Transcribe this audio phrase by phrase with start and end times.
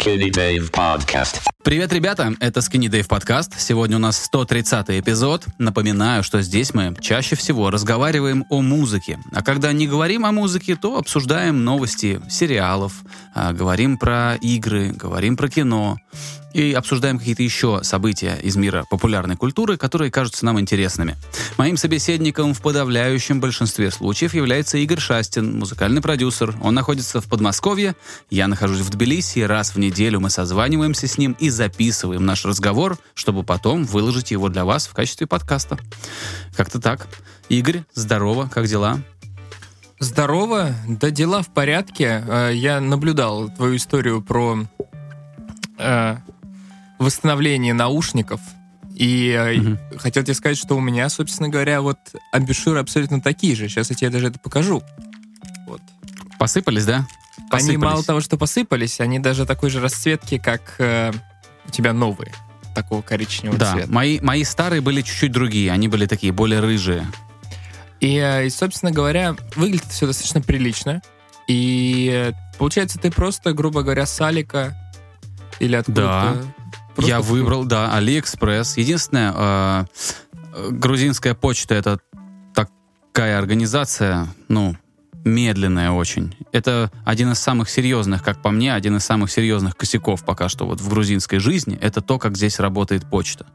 [0.00, 1.42] Skinny Dave Podcast.
[1.62, 2.32] Привет, ребята!
[2.40, 3.60] Это Skinny Dave подкаст.
[3.60, 5.44] Сегодня у нас 130 эпизод.
[5.58, 9.18] Напоминаю, что здесь мы чаще всего разговариваем о музыке.
[9.32, 12.94] А когда не говорим о музыке, то обсуждаем новости сериалов,
[13.34, 15.98] а, говорим про игры, говорим про кино
[16.54, 21.16] и обсуждаем какие-то еще события из мира популярной культуры, которые кажутся нам интересными.
[21.58, 26.56] Моим собеседником в подавляющем большинстве случаев является Игорь Шастин, музыкальный продюсер.
[26.60, 27.94] Он находится в Подмосковье,
[28.30, 32.98] я нахожусь в Тбилиси, раз в неделю мы созваниваемся с ним и записываем наш разговор,
[33.14, 35.78] чтобы потом выложить его для вас в качестве подкаста.
[36.56, 37.06] Как-то так.
[37.48, 39.00] Игорь, здорово, как дела?
[39.98, 42.24] Здорово, да дела в порядке.
[42.26, 44.64] Э, Я наблюдал твою историю про
[45.78, 46.16] э,
[46.98, 48.40] восстановление наушников.
[48.94, 49.78] И Мгм.
[49.98, 51.98] хотел тебе сказать, что у меня, собственно говоря, вот
[52.32, 53.68] амбушюры абсолютно такие же.
[53.68, 54.82] Сейчас я тебе даже это покажу.
[55.66, 55.80] Вот.
[56.38, 57.06] Посыпались, да?
[57.50, 57.78] Они Посыпались.
[57.92, 61.10] мало того, что посыпались, они даже такой же расцветки, как э,
[61.66, 62.32] у тебя новые.
[62.74, 63.90] Такого коричневого Да, цвета.
[63.90, 67.06] мои, мои старые были чуть-чуть другие, они были такие более рыжие.
[67.98, 71.02] И, э, и, собственно говоря, выглядит все достаточно прилично.
[71.48, 74.76] И э, получается, ты просто, грубо говоря, с Алика
[75.58, 76.44] или откуда-то...
[76.94, 78.76] просто Я выбрал, да, Алиэкспресс.
[78.76, 79.84] Единственное, э,
[80.54, 81.98] э, грузинская почта это
[82.54, 84.76] такая организация, ну,
[85.24, 86.34] медленная очень.
[86.52, 90.66] Это один из самых серьезных, как по мне, один из самых серьезных косяков пока что
[90.66, 91.78] вот в грузинской жизни.
[91.80, 93.46] Это то, как здесь работает почта.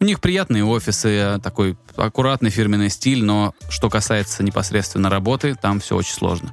[0.00, 5.96] У них приятные офисы, такой аккуратный фирменный стиль, но что касается непосредственно работы, там все
[5.96, 6.52] очень сложно.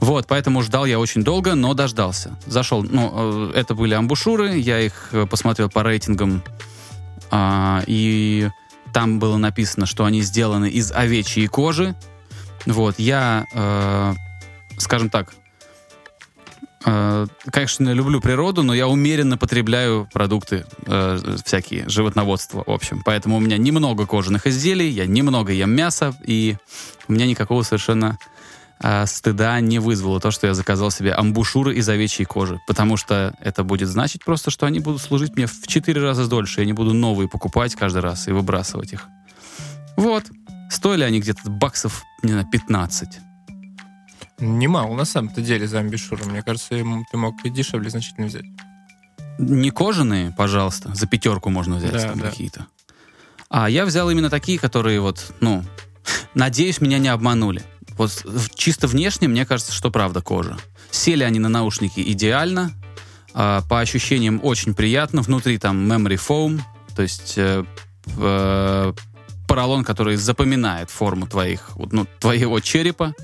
[0.00, 2.38] Вот, поэтому ждал я очень долго, но дождался.
[2.46, 6.44] Зашел, ну, э, это были амбушюры, я их э, посмотрел по рейтингам,
[7.32, 8.48] а, и
[8.92, 11.96] там было написано, что они сделаны из овечьей кожи.
[12.66, 14.14] Вот, я, э,
[14.78, 15.32] скажем так,
[16.84, 23.02] э, конечно, люблю природу, но я умеренно потребляю продукты э, всякие, животноводство, в общем.
[23.04, 26.56] Поэтому у меня немного кожаных изделий, я немного ем мясо, и
[27.08, 28.18] у меня никакого совершенно
[28.80, 32.60] а, стыда не вызвало то, что я заказал себе амбушюры из овечьей кожи.
[32.66, 36.60] Потому что это будет значить просто, что они будут служить мне в 4 раза дольше.
[36.60, 39.08] Я не буду новые покупать каждый раз и выбрасывать их.
[39.96, 40.24] Вот.
[40.78, 43.18] Стоили они где-то баксов, не знаю, 15.
[44.38, 46.24] Немало, на самом-то деле, за амбишуры.
[46.26, 48.44] Мне кажется, ты мог и дешевле значительно взять.
[49.40, 52.30] Не кожаные, пожалуйста, за пятерку можно взять Да, да.
[52.30, 52.66] какие-то.
[53.50, 55.64] А я взял именно такие, которые вот, ну,
[56.34, 57.64] надеюсь, меня не обманули.
[57.96, 58.24] Вот
[58.54, 60.58] чисто внешне мне кажется, что правда кожа.
[60.92, 62.70] Сели они на наушники идеально,
[63.34, 65.22] а, по ощущениям очень приятно.
[65.22, 66.60] Внутри там memory foam,
[66.94, 67.64] то есть э,
[68.16, 68.92] э,
[69.48, 73.14] поролон, который запоминает форму твоих, ну, твоего черепа.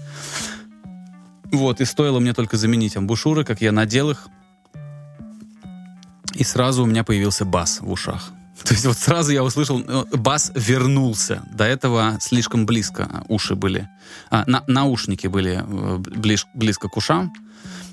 [1.53, 4.27] Вот, и стоило мне только заменить амбушюры, как я надел их,
[6.35, 8.33] и сразу у меня появился бас в ушах.
[8.65, 11.43] То есть вот сразу я услышал, э, бас вернулся.
[11.53, 13.89] До этого слишком близко уши были.
[14.31, 17.33] А, на- наушники были э, ближ- близко к ушам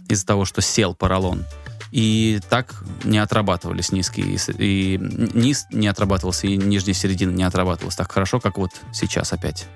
[0.08, 1.44] из-за того, что сел поролон.
[1.92, 4.38] И так не отрабатывались низкие.
[4.58, 9.68] и низ не отрабатывался, и нижняя середина не отрабатывалась так хорошо, как вот сейчас опять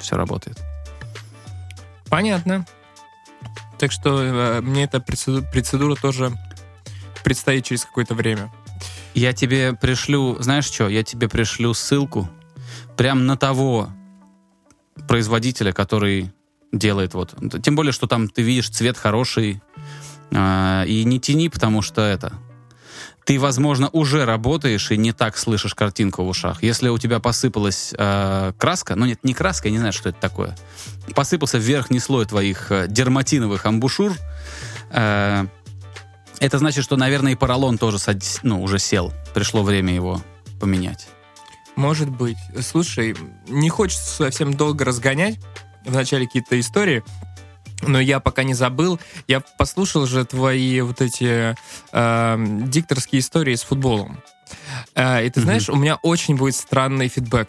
[0.00, 0.58] все работает.
[2.08, 2.64] Понятно.
[3.78, 6.32] Так что э, мне эта процеду- процедура тоже
[7.24, 8.52] предстоит через какое-то время.
[9.14, 12.28] Я тебе пришлю, знаешь что, я тебе пришлю ссылку
[12.96, 13.90] прям на того
[15.08, 16.32] производителя, который
[16.72, 17.34] делает вот.
[17.62, 19.62] Тем более, что там ты видишь цвет хороший.
[20.32, 22.32] А, и не тяни, потому что это...
[23.24, 26.62] Ты, возможно, уже работаешь и не так слышишь картинку в ушах.
[26.62, 30.20] Если у тебя посыпалась э, краска, ну нет, не краска, я не знаю, что это
[30.20, 30.56] такое.
[31.12, 34.12] Посыпался верхний слой твоих э, дерматиновых амбушюр,
[34.90, 35.46] э,
[36.38, 39.12] это значит, что, наверное, и поролон тоже сад- ну, уже сел.
[39.34, 40.22] Пришло время его
[40.60, 41.08] поменять.
[41.74, 42.38] Может быть.
[42.60, 43.16] Слушай,
[43.48, 45.38] не хочется совсем долго разгонять
[45.84, 47.02] в начале какие-то истории,
[47.86, 48.98] но я пока не забыл.
[49.26, 51.54] Я послушал же твои вот эти
[51.92, 52.36] э,
[52.66, 54.22] дикторские истории с футболом.
[54.94, 57.48] Э, и ты знаешь, у меня очень будет странный фидбэк.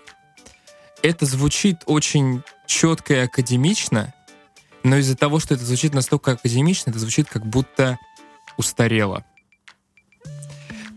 [1.04, 4.13] Это звучит очень четко и академично,
[4.84, 7.98] но из-за того, что это звучит настолько академично, это звучит как будто
[8.57, 9.24] устарело.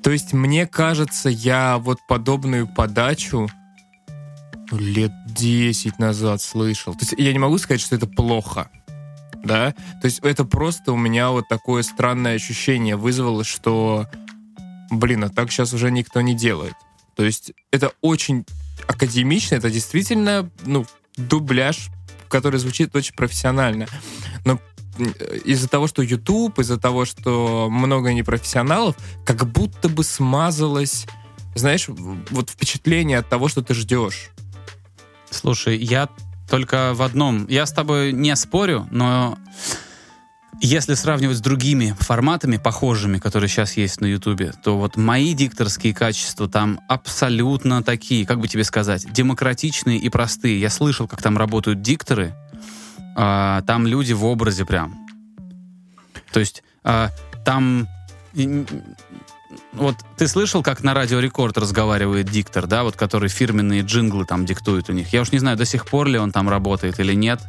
[0.02, 3.48] То есть, мне кажется, я вот подобную подачу
[4.70, 6.94] лет 10 назад слышал.
[6.94, 8.70] То есть, я не могу сказать, что это плохо.
[9.42, 9.72] Да?
[10.00, 14.06] То есть, это просто у меня вот такое странное ощущение вызвало, что,
[14.90, 16.75] блин, а так сейчас уже никто не делает.
[17.16, 18.44] То есть, это очень
[18.87, 21.88] академично, это действительно, ну, дубляж,
[22.28, 23.87] который звучит очень профессионально.
[24.44, 24.60] Но
[25.44, 31.06] из-за того, что YouTube, из-за того, что много непрофессионалов, как будто бы смазалось,
[31.54, 34.31] знаешь, вот впечатление от того, что ты ждешь.
[35.31, 36.08] Слушай, я
[36.50, 37.47] только в одном.
[37.47, 39.38] Я с тобой не спорю, но
[40.61, 45.94] если сравнивать с другими форматами, похожими, которые сейчас есть на Ютубе, то вот мои дикторские
[45.94, 50.61] качества там абсолютно такие, как бы тебе сказать, демократичные и простые.
[50.61, 52.35] Я слышал, как там работают дикторы,
[53.17, 55.06] а, там люди в образе прям.
[56.32, 57.11] То есть а,
[57.44, 57.88] там...
[59.73, 64.47] Вот ты слышал, как на Радио Рекорд разговаривает диктор, да, вот который фирменные джинглы там
[64.47, 65.12] диктует у них.
[65.12, 67.41] Я уж не знаю, до сих пор ли он там работает или нет.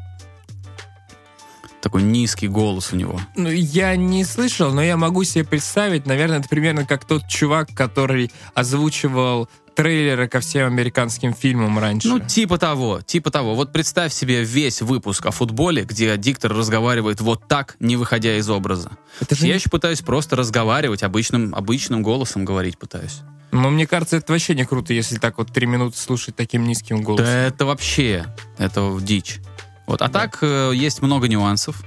[1.82, 3.20] Такой низкий голос у него.
[3.36, 7.70] Ну, я не слышал, но я могу себе представить, наверное, это примерно как тот чувак,
[7.74, 12.08] который озвучивал трейлеры ко всем американским фильмам раньше.
[12.08, 13.56] Ну, типа того, типа того.
[13.56, 18.50] Вот представь себе весь выпуск о футболе, где диктор разговаривает вот так, не выходя из
[18.50, 18.92] образа.
[19.20, 19.60] Это же Я не...
[19.60, 23.22] еще пытаюсь просто разговаривать, обычным, обычным голосом говорить пытаюсь.
[23.52, 27.02] Но мне кажется, это вообще не круто, если так вот три минуты слушать таким низким
[27.02, 27.26] голосом.
[27.26, 28.26] Да это вообще,
[28.58, 29.40] это дичь.
[29.88, 30.02] Вот.
[30.02, 30.22] А да.
[30.22, 31.84] так э, есть много нюансов.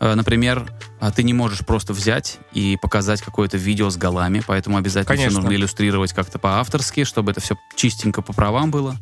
[0.00, 0.72] Э, например,
[1.10, 5.30] ты не можешь просто взять и показать какое-то видео с голами, поэтому обязательно Конечно.
[5.30, 8.96] все нужно иллюстрировать как-то по-авторски, чтобы это все чистенько по правам было.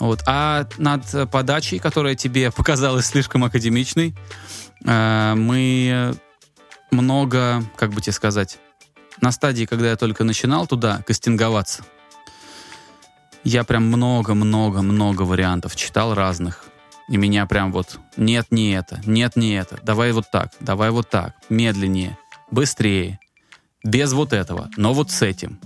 [0.00, 0.22] Вот.
[0.26, 4.14] А над подачей, которая тебе показалась слишком академичной,
[4.84, 6.14] э, мы
[6.90, 8.58] много, как бы тебе сказать,
[9.20, 11.84] на стадии, когда я только начинал туда кастинговаться,
[13.44, 16.63] я прям много-много-много вариантов читал разных.
[17.08, 21.10] И меня прям вот, нет, не это, нет, не это, давай вот так, давай вот
[21.10, 22.16] так, медленнее,
[22.50, 23.18] быстрее,
[23.82, 25.60] без вот этого, но вот с этим.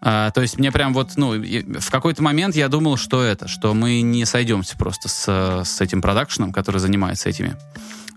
[0.00, 3.72] А, то есть мне прям вот, ну, в какой-то момент я думал, что это, что
[3.72, 7.56] мы не сойдемся просто с, с этим продакшеном, который занимается этими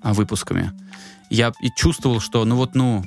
[0.01, 0.71] а, выпусками.
[1.30, 3.03] Я и чувствовал, что, ну вот, ну,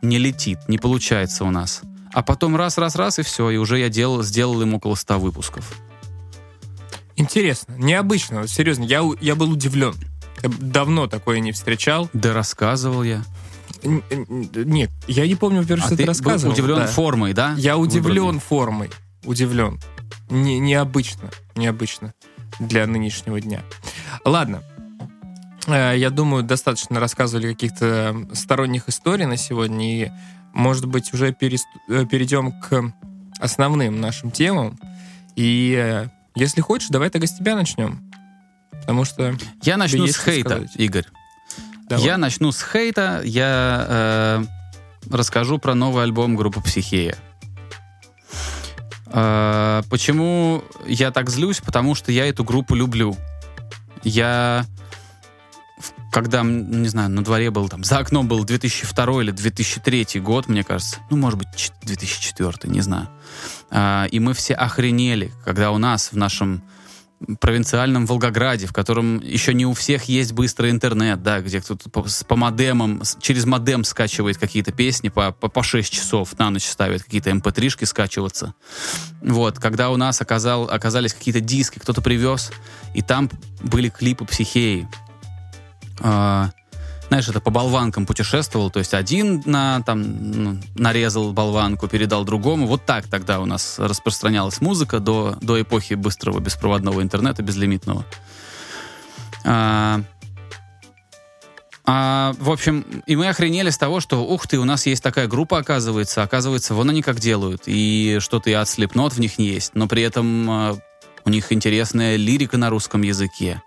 [0.00, 1.82] не летит, не получается у нас.
[2.12, 5.18] А потом раз, раз, раз, и все, и уже я делал, сделал им около 100
[5.18, 5.74] выпусков.
[7.16, 9.94] Интересно, необычно, серьезно, я, я был удивлен.
[10.42, 12.10] Давно такое не встречал.
[12.12, 13.22] Да рассказывал я.
[13.82, 16.52] Нет, я не помню, во-первых, а что ты, рассказывал.
[16.52, 16.86] удивлен да.
[16.86, 17.54] формой, да?
[17.56, 18.40] Я удивлен Выбранный.
[18.40, 18.90] формой.
[19.24, 19.80] Удивлен.
[20.30, 21.30] Не, необычно.
[21.54, 22.14] Необычно
[22.58, 23.62] для нынешнего дня.
[24.24, 24.62] Ладно.
[25.66, 30.04] Э, я думаю, достаточно рассказывали каких-то сторонних историй на сегодня.
[30.04, 30.10] И,
[30.52, 32.92] может быть, уже э, перейдем к
[33.38, 34.78] основным нашим темам.
[35.36, 38.10] И э, если хочешь, давай тогда с тебя начнем.
[38.70, 39.34] Потому что...
[39.62, 40.76] Я начну с хейта, сказать.
[40.76, 41.06] Игорь.
[41.88, 42.04] Давай.
[42.04, 43.22] Я начну с хейта.
[43.24, 44.44] Я э,
[45.10, 47.16] расскажу про новый альбом группы «Психея».
[49.06, 51.60] Э, почему я так злюсь?
[51.60, 53.16] Потому что я эту группу люблю.
[54.02, 54.66] Я
[56.14, 60.62] когда, не знаю, на дворе был там, за окном был 2002 или 2003 год, мне
[60.62, 63.08] кажется, ну, может быть, 2004, не знаю.
[63.72, 66.62] А, и мы все охренели, когда у нас в нашем
[67.40, 72.06] провинциальном Волгограде, в котором еще не у всех есть быстрый интернет, да, где кто-то по,
[72.28, 77.02] по модемам, через модем скачивает какие-то песни по, по, по 6 часов, на ночь ставит
[77.02, 78.54] какие-то mp3-шки эм скачиваться.
[79.20, 82.52] Вот, когда у нас оказал, оказались какие-то диски, кто-то привез,
[82.94, 83.28] и там
[83.62, 84.86] были клипы психеи,
[86.00, 86.44] э,
[87.08, 92.66] знаешь, это по болванкам путешествовал, то есть один на, там, ну, нарезал болванку, передал другому.
[92.66, 98.04] Вот так тогда у нас распространялась музыка до, до эпохи быстрого беспроводного интернета, безлимитного.
[99.44, 100.00] А,
[101.86, 105.28] а, в общем, и мы охренели с того, что, ух ты, у нас есть такая
[105.28, 109.74] группа, оказывается, оказывается, вон они как делают, и что-то и от Slipknot в них есть,
[109.74, 110.78] но при этом а,
[111.26, 113.62] у них интересная лирика на русском языке.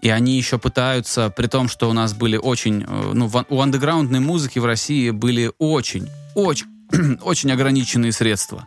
[0.00, 4.20] И они еще пытаются, при том, что у нас были очень, э, ну, у андеграундной
[4.20, 6.66] музыки в России были очень, очень,
[7.22, 8.66] очень ограниченные средства.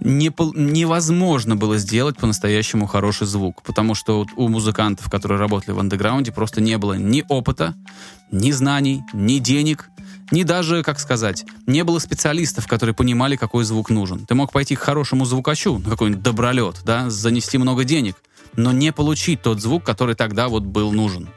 [0.00, 6.32] Не, невозможно было сделать по-настоящему хороший звук, потому что у музыкантов, которые работали в андеграунде,
[6.32, 7.74] просто не было ни опыта,
[8.32, 9.88] ни знаний, ни денег,
[10.32, 14.26] ни даже, как сказать, не было специалистов, которые понимали, какой звук нужен.
[14.26, 18.16] Ты мог пойти к хорошему звукачу, какой-нибудь добролет, да, занести много денег—
[18.56, 21.28] но не получить тот звук, который тогда вот был нужен.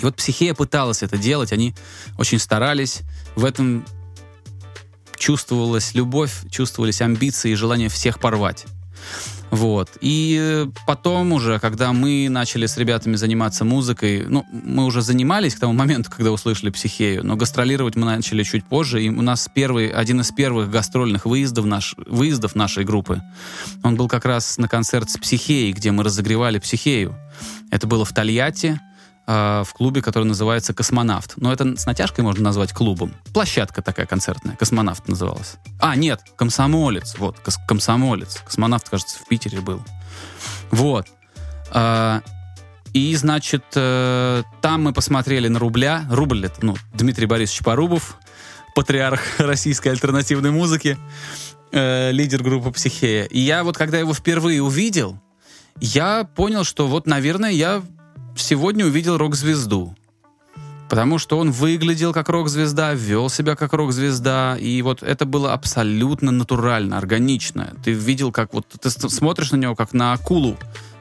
[0.00, 1.74] И вот психея пыталась это делать, они
[2.18, 3.02] очень старались.
[3.36, 3.84] В этом
[5.16, 8.66] чувствовалась любовь, чувствовались амбиции и желание всех порвать.
[9.50, 9.90] Вот.
[10.00, 15.60] И потом уже, когда мы начали с ребятами заниматься музыкой, ну, мы уже занимались к
[15.60, 19.88] тому моменту, когда услышали психею, но гастролировать мы начали чуть позже, и у нас первый,
[19.88, 23.22] один из первых гастрольных выездов, наш, выездов нашей группы,
[23.82, 27.14] он был как раз на концерт с психеей, где мы разогревали психею.
[27.70, 28.80] Это было в Тольятти,
[29.30, 31.34] э, в клубе, который называется «Космонавт».
[31.36, 33.14] Но это с натяжкой можно назвать клубом.
[33.32, 35.54] Площадка такая концертная, «Космонавт» называлась.
[35.78, 38.42] А, нет, «Комсомолец», вот, кос- «Комсомолец».
[38.44, 39.82] «Космонавт», кажется, в Питере был.
[40.70, 41.06] Вот.
[41.70, 42.22] А,
[42.92, 46.06] и, значит, э, там мы посмотрели на рубля.
[46.10, 48.16] Рубль это, ну, Дмитрий Борисович Порубов,
[48.74, 50.98] патриарх российской альтернативной музыки,
[51.70, 53.24] э, лидер группы «Психея».
[53.26, 55.20] И я вот, когда его впервые увидел,
[55.78, 57.82] я понял, что вот, наверное, я
[58.42, 59.94] сегодня увидел рок-звезду.
[60.88, 66.32] Потому что он выглядел как рок-звезда, вел себя как рок-звезда, и вот это было абсолютно
[66.32, 67.74] натурально, органично.
[67.84, 70.56] Ты видел, как вот ты смотришь на него как на акулу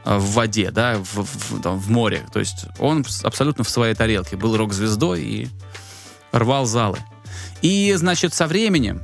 [0.06, 2.22] э, в воде, да, в, в- там, в море.
[2.32, 5.48] То есть он абсолютно в своей тарелке был рок-звездой и
[6.32, 7.00] рвал залы.
[7.64, 9.02] И, значит, со временем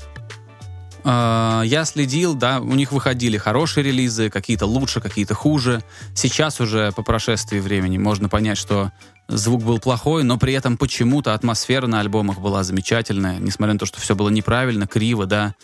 [1.06, 5.84] э, я следил, да, у них выходили хорошие релизы, какие-то лучше, какие-то хуже.
[6.14, 8.92] Сейчас уже по прошествии времени можно понять, что
[9.28, 13.86] звук был плохой, но при этом почему-то атмосфера на альбомах была замечательная, несмотря на то,
[13.86, 15.56] что все было неправильно, криво, да,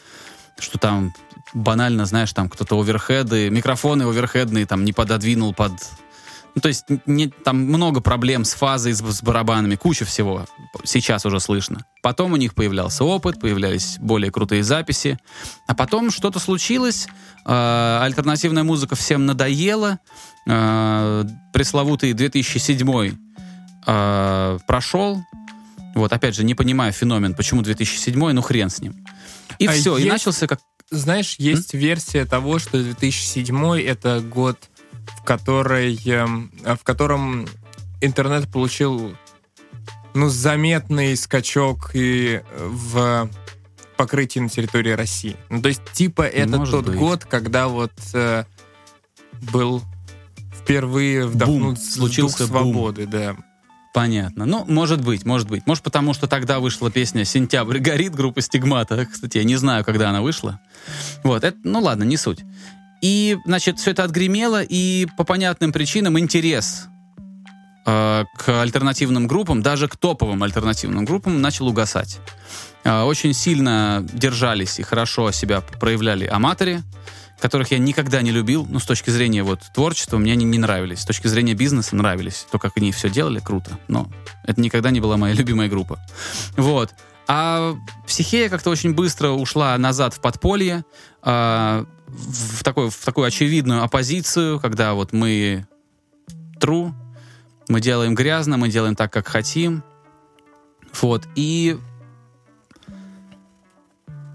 [0.60, 1.14] что там
[1.54, 5.74] банально, знаешь, там кто-то оверхеды, микрофоны оверхедные там не пододвинул под...
[6.54, 10.46] Ну, то есть не, там много проблем с фазой, с, с барабанами, куча всего.
[10.84, 11.86] Сейчас уже слышно.
[12.04, 15.18] Потом у них появлялся опыт, появлялись более крутые записи.
[15.68, 17.08] А потом что-то случилось,
[17.46, 20.00] э, альтернативная музыка всем надоела,
[20.48, 23.16] э, пресловутый 2007
[23.88, 25.24] э, прошел.
[25.96, 29.06] Вот, опять же, не понимаю феномен, почему 2007, ну хрен с ним.
[29.60, 30.60] И А все, и есть- начался как...
[30.90, 34.58] Знаешь, есть версия того, что 2007 это год,
[35.08, 37.48] в, которой, эм, в котором
[38.02, 39.16] интернет получил
[40.14, 43.30] ну, заметный скачок и э, в
[43.98, 45.36] покрытии на территории России.
[45.50, 46.96] Ну, то есть, типа, это Может тот быть.
[46.96, 48.46] год, когда вот э,
[49.52, 49.84] был
[50.62, 52.74] впервые вдохнут Случился дух бум.
[52.74, 53.36] свободы, да.
[53.94, 54.46] Понятно.
[54.46, 55.68] Ну, может быть, может быть.
[55.68, 59.06] Может, потому что тогда вышла песня «Сентябрь горит» группы «Стигмата».
[59.06, 60.62] Кстати, я не знаю, когда она вышла.
[61.24, 62.40] Вот, это, ну ладно, не суть.
[63.02, 66.88] И, значит, все это отгремело, и по понятным причинам интерес
[67.86, 72.20] э, к альтернативным группам, даже к топовым альтернативным группам, начал угасать.
[72.84, 76.84] Э, очень сильно держались и хорошо себя проявляли аматоры,
[77.42, 81.00] которых я никогда не любил, ну, с точки зрения вот творчества, мне они не нравились.
[81.00, 82.46] С точки зрения бизнеса нравились.
[82.52, 83.80] То, как они все делали, круто.
[83.88, 84.10] Но
[84.44, 86.00] это никогда не была моя любимая группа.
[86.56, 86.92] Вот.
[87.28, 90.84] А психея как-то очень быстро ушла назад в подполье,
[91.22, 95.68] а, в, такой, в такую очевидную оппозицию, когда вот мы
[96.60, 96.94] true,
[97.68, 99.84] мы делаем грязно, мы делаем так, как хотим.
[101.02, 101.28] Вот.
[101.36, 101.78] И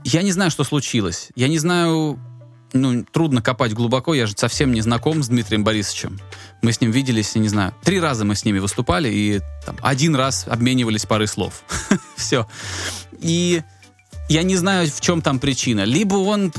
[0.04, 1.28] я не знаю, что случилось.
[1.34, 2.18] Я не знаю,
[2.72, 6.18] ну, трудно копать глубоко, я же совсем не знаком с Дмитрием Борисовичем.
[6.62, 9.76] Мы с ним виделись, я не знаю, три раза мы с ними выступали, и там,
[9.82, 11.62] один раз обменивались парой слов.
[12.16, 12.46] Все.
[13.20, 13.62] И
[14.28, 15.84] я не знаю, в чем там причина.
[15.84, 16.52] Либо он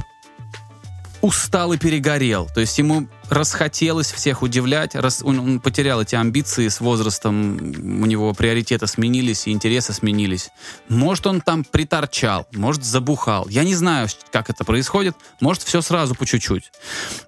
[1.22, 2.48] устал и перегорел.
[2.54, 8.34] То есть ему расхотелось всех удивлять, рас, он, потерял эти амбиции с возрастом, у него
[8.34, 10.50] приоритеты сменились и интересы сменились.
[10.90, 13.48] Может, он там приторчал, может, забухал.
[13.50, 15.16] Я не знаю, как это происходит.
[15.42, 16.72] Может, все сразу по чуть-чуть.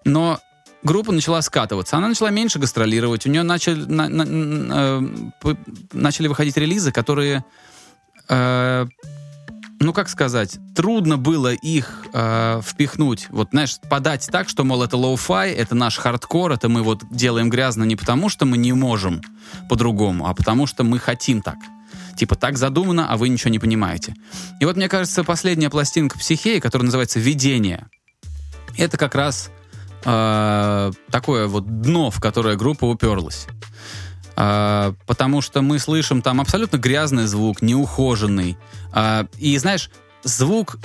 [0.05, 0.39] Но
[0.83, 1.97] группа начала скатываться.
[1.97, 3.25] Она начала меньше гастролировать.
[3.25, 5.01] У нее начали, на- на-
[5.43, 5.55] э,
[5.93, 7.43] начали выходить релизы, которые
[8.29, 8.85] э,
[9.79, 14.97] ну как сказать, трудно было их э, впихнуть, вот знаешь, подать так, что, мол, это
[14.97, 19.21] lo-fi, это наш хардкор, это мы вот делаем грязно не потому, что мы не можем
[19.69, 21.57] по-другому, а потому что мы хотим так.
[22.17, 24.13] Типа так задумано, а вы ничего не понимаете.
[24.59, 27.87] И вот мне кажется, последняя пластинка психеи, которая называется «Видение»,
[28.77, 29.49] это как раз
[30.03, 33.47] э, такое вот дно, в которое группа уперлась.
[34.41, 38.57] А, потому что мы слышим там абсолютно грязный звук, неухоженный.
[38.93, 39.91] А, и знаешь,
[40.23, 40.77] звук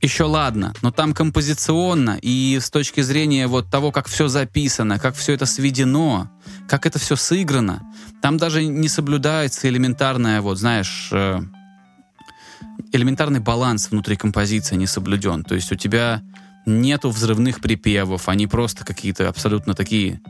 [0.00, 5.14] еще ладно, но там композиционно и с точки зрения вот того, как все записано, как
[5.14, 6.30] все это сведено,
[6.66, 7.82] как это все сыграно,
[8.22, 11.40] там даже не соблюдается элементарная, вот знаешь, э,
[12.92, 15.44] элементарный баланс внутри композиции не соблюден.
[15.44, 16.22] То есть у тебя
[16.64, 20.22] нету взрывных припевов, они просто какие-то абсолютно такие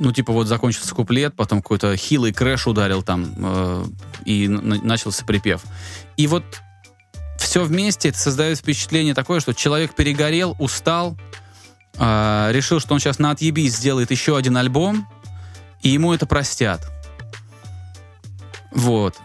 [0.00, 3.84] ну, типа, вот закончился куплет, потом какой-то хилый крэш ударил там, э,
[4.24, 5.62] и начался припев.
[6.16, 6.42] И вот
[7.38, 11.18] все вместе это создает впечатление такое, что человек перегорел, устал,
[11.98, 15.06] э, решил, что он сейчас на отъебись сделает еще один альбом,
[15.82, 16.80] и ему это простят.
[18.72, 19.16] Вот.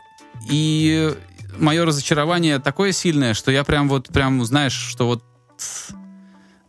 [0.50, 1.16] И
[1.58, 5.24] мое разочарование такое сильное, что я прям вот, прям, знаешь, что вот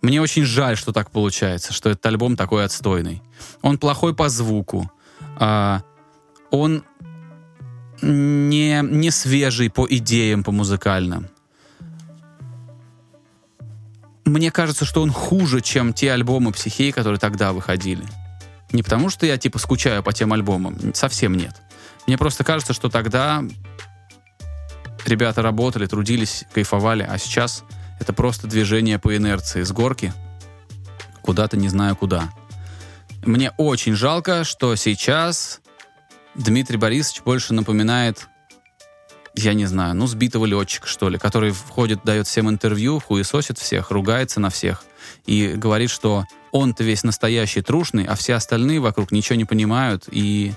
[0.07, 3.23] мне очень жаль, что так получается, что этот альбом такой отстойный.
[3.61, 4.89] Он плохой по звуку,
[5.39, 5.83] А,
[6.53, 6.85] он
[8.01, 11.27] не, не свежий по идеям, по музыкальным.
[14.25, 18.05] Мне кажется, что он хуже, чем те альбомы психеи, которые тогда выходили.
[18.71, 21.57] Не потому, что я типа скучаю по тем альбомам, совсем нет.
[22.07, 23.43] Мне просто кажется, что тогда
[25.05, 27.65] ребята работали, трудились, кайфовали, а сейчас
[28.01, 30.13] это просто движение по инерции с горки
[31.27, 32.33] куда-то не знаю куда.
[33.25, 35.61] Мне очень жалко, что сейчас
[36.37, 38.29] Дмитрий Борисович больше напоминает,
[39.35, 43.91] я не знаю, ну, сбитого летчика, что ли, который входит, дает всем интервью, хуесосит всех,
[43.91, 44.85] ругается на всех
[45.27, 50.53] и говорит, что он-то весь настоящий трушный, а все остальные вокруг ничего не понимают и,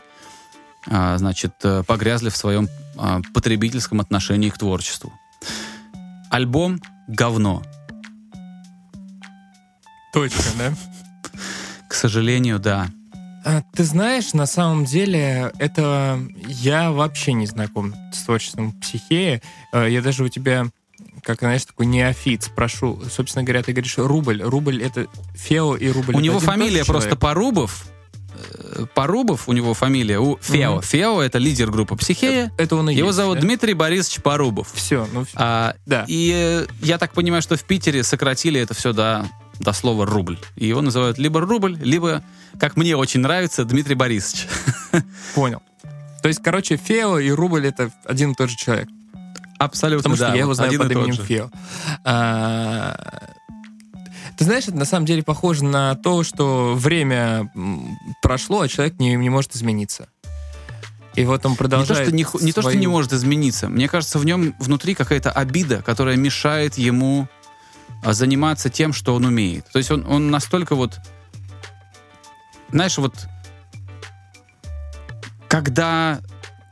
[0.87, 5.11] а, значит, э, погрязли в своем а, потребительском отношении к творчеству.
[6.29, 7.63] Альбом «Говно».
[10.13, 10.73] Точка, да?
[11.87, 12.87] К сожалению, да.
[13.45, 19.41] А, ты знаешь, на самом деле, это я вообще не знаком с творчеством психеи.
[19.71, 20.67] А, я даже у тебя,
[21.23, 23.01] как, знаешь, такой неофит, спрошу.
[23.09, 24.41] Собственно говоря, ты говоришь рубль.
[24.41, 26.15] Рубль— это Фео и рубль.
[26.15, 27.15] У него фамилия просто?
[27.15, 27.85] Порубов.
[28.39, 30.19] Э, Порубов у него фамилия.
[30.19, 30.75] У Фео.
[30.75, 30.81] Мгм.
[30.81, 32.51] Фео— это лидер группы «Психея».
[32.57, 33.41] Это он и Его есть, зовут да?
[33.41, 34.71] Дмитрий Борисович Порубов.
[34.73, 36.05] Все, ну, А, да.
[36.07, 39.27] И э, я так понимаю, что в Питере сократили это все до,
[39.59, 40.39] до слова «рубль».
[40.55, 42.23] И его называют либо «рубль», либо,
[42.59, 44.47] как мне очень нравится, Дмитрий Борисович.
[45.35, 45.61] понял.
[46.21, 48.87] То есть, короче, Фео и рубль— это один и тот же человек.
[49.57, 51.25] Абсолютно, Потому что да, я его знаю один под именем.
[51.25, 51.51] Фео.
[52.05, 52.95] А,
[54.39, 57.51] Ты знаешь, это на самом деле похоже на то, что время
[58.21, 60.07] прошло, а человек не, не может измениться.
[61.15, 62.07] И вот он Не то, продолжает...
[62.07, 63.67] что не, не то, что не может измениться.
[63.67, 67.27] Мне кажется, в нем внутри какая-то обида, которая мешает ему
[68.01, 69.65] а, заниматься тем, что он умеет.
[69.73, 70.99] То есть он, он настолько вот...
[72.69, 73.27] Знаешь, вот...
[75.49, 76.21] Когда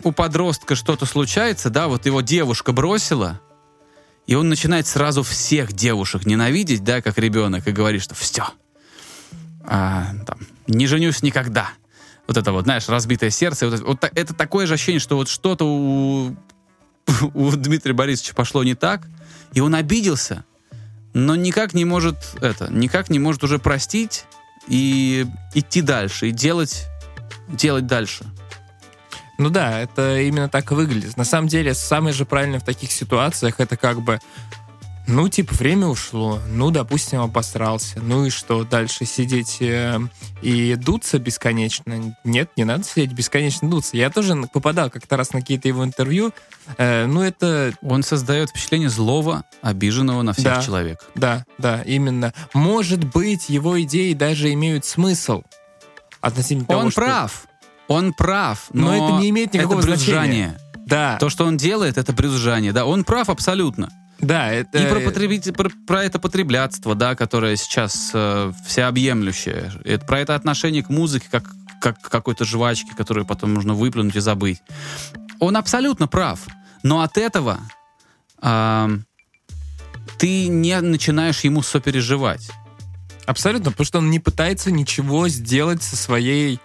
[0.04, 3.42] у подростка что-то случается, да, вот его девушка бросила,
[4.28, 8.46] и он начинает сразу всех девушек ненавидеть, да, как ребенок, и говорит, что все,
[9.66, 10.38] там,
[10.68, 11.70] не женюсь никогда.
[12.28, 13.70] Вот это вот, знаешь, разбитое сердце.
[13.70, 16.36] Вот вот это такое же ощущение, что вот что-то у,
[17.34, 19.08] у Дмитрия Борисовича пошло не так,
[19.54, 20.44] и он обиделся,
[21.14, 24.26] но никак не может это, никак не может уже простить
[24.68, 26.86] и идти дальше, и делать,
[27.48, 28.26] делать дальше.
[29.38, 31.16] Ну да, это именно так и выглядит.
[31.18, 34.20] На самом деле, самое же правильное в таких ситуациях это как бы,
[35.06, 40.00] ну, типа, время ушло, ну, допустим, обосрался, ну и что, дальше сидеть э,
[40.42, 42.16] и дуться бесконечно?
[42.26, 43.96] Нет, не надо сидеть бесконечно дуться.
[43.96, 46.34] Я тоже попадал как-то раз на какие-то его интервью,
[46.78, 50.62] э, ну, это Он создает впечатление злого, обиженного на всех Да.
[50.64, 51.06] человека.
[51.16, 52.34] Да, да, именно.
[52.54, 55.44] Может быть, его идеи даже имеют смысл
[56.22, 57.47] относительно того, Он что- прав.
[57.88, 60.50] Он прав, Но но, это не имеет никакого это брюзжание.
[60.50, 60.62] значения.
[60.86, 62.72] Да, То, что он делает, это брюзжание.
[62.74, 63.90] Да, он прав абсолютно.
[64.20, 64.78] да, это...
[64.78, 69.72] И про, потребитель, про, про это потреблятство, да, которое сейчас э, всеобъемлющее.
[69.86, 71.44] Это, про это отношение к музыке, как,
[71.82, 74.62] как к какой-то жвачке, которую потом нужно выплюнуть и забыть.
[75.40, 76.40] Он абсолютно прав.
[76.84, 77.60] Но от этого
[78.42, 79.06] ам,
[80.18, 82.50] ты не начинаешь ему сопереживать.
[83.26, 86.60] Абсолютно, потому что он не пытается ничего сделать со своей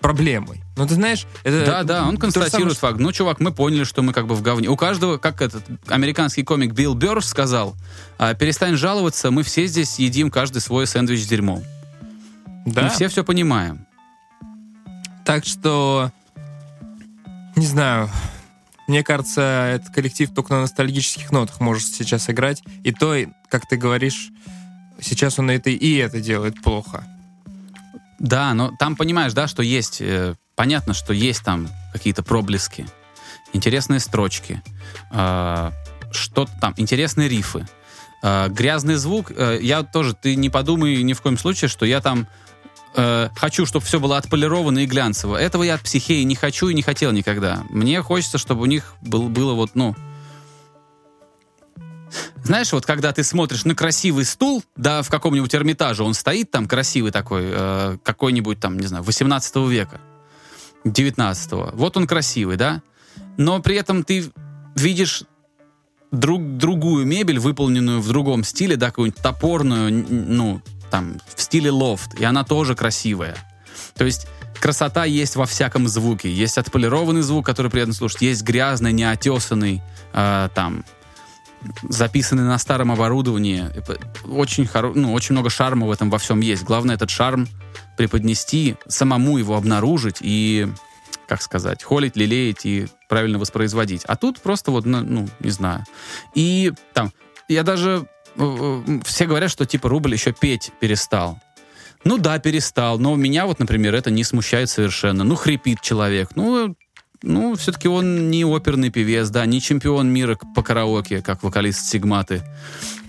[0.00, 0.62] проблемой.
[0.76, 1.64] Ну, ты знаешь, это...
[1.64, 2.98] Да, да, он констатирует факт.
[2.98, 4.68] Ну, чувак, мы поняли, что мы как бы в говне.
[4.68, 7.76] У каждого, как этот американский комик Билл Бёрш сказал,
[8.18, 11.62] «А, перестань жаловаться, мы все здесь едим каждый свой сэндвич с дерьмом.
[12.66, 13.86] Да, Мы все все понимаем.
[15.24, 16.10] так что...
[17.56, 18.10] Не знаю.
[18.88, 19.40] Мне кажется,
[19.76, 22.62] этот коллектив только на ностальгических нотах может сейчас играть.
[22.82, 23.14] И то,
[23.48, 24.30] как ты говоришь,
[25.00, 27.06] сейчас он это и это делает плохо.
[28.18, 32.86] Да, но там понимаешь, да, что есть, э, понятно, что есть там какие-то проблески,
[33.52, 34.62] интересные строчки,
[35.10, 35.70] э,
[36.10, 37.66] что-то там, интересные рифы,
[38.22, 39.30] э, грязный звук.
[39.30, 42.26] э, я тоже, ты не подумай ни в коем случае, что я там
[42.96, 45.36] э, хочу, чтобы все было отполировано и глянцево.
[45.36, 47.64] Этого я от психеи не хочу и не хотел никогда.
[47.70, 49.94] Мне хочется, чтобы у них был, было вот, ну,
[52.44, 56.68] знаешь, вот когда ты смотришь на красивый стул, да, в каком-нибудь Эрмитаже, он стоит там
[56.68, 60.00] красивый такой, э, какой-нибудь там, не знаю, 18 века,
[60.84, 62.82] 19 Вот он красивый, да?
[63.36, 64.30] Но при этом ты
[64.76, 65.24] видишь
[66.10, 72.14] друг, другую мебель, выполненную в другом стиле, да, какую-нибудь топорную, ну, там, в стиле лофт,
[72.14, 73.36] и она тоже красивая.
[73.96, 74.26] То есть
[74.60, 76.32] красота есть во всяком звуке.
[76.32, 80.84] Есть отполированный звук, который приятно слушать, есть грязный, неотесанный, э, там,
[81.88, 83.70] записаны на старом оборудовании.
[84.26, 84.92] Очень, хоро...
[84.94, 86.64] ну, очень много шарма в этом во всем есть.
[86.64, 87.48] Главное этот шарм
[87.96, 90.68] преподнести, самому его обнаружить и,
[91.28, 94.04] как сказать, холить, лелеять и правильно воспроизводить.
[94.04, 95.84] А тут просто вот, ну, ну не знаю.
[96.34, 97.12] И там,
[97.48, 98.06] я даже...
[98.36, 101.38] Э, э, все говорят, что типа рубль еще петь перестал.
[102.04, 105.24] Ну да, перестал, но меня вот, например, это не смущает совершенно.
[105.24, 106.30] Ну, хрипит человек.
[106.36, 106.76] Ну,
[107.24, 112.42] ну, все-таки он не оперный певец, да, не чемпион мира по караоке, как вокалист Сигматы.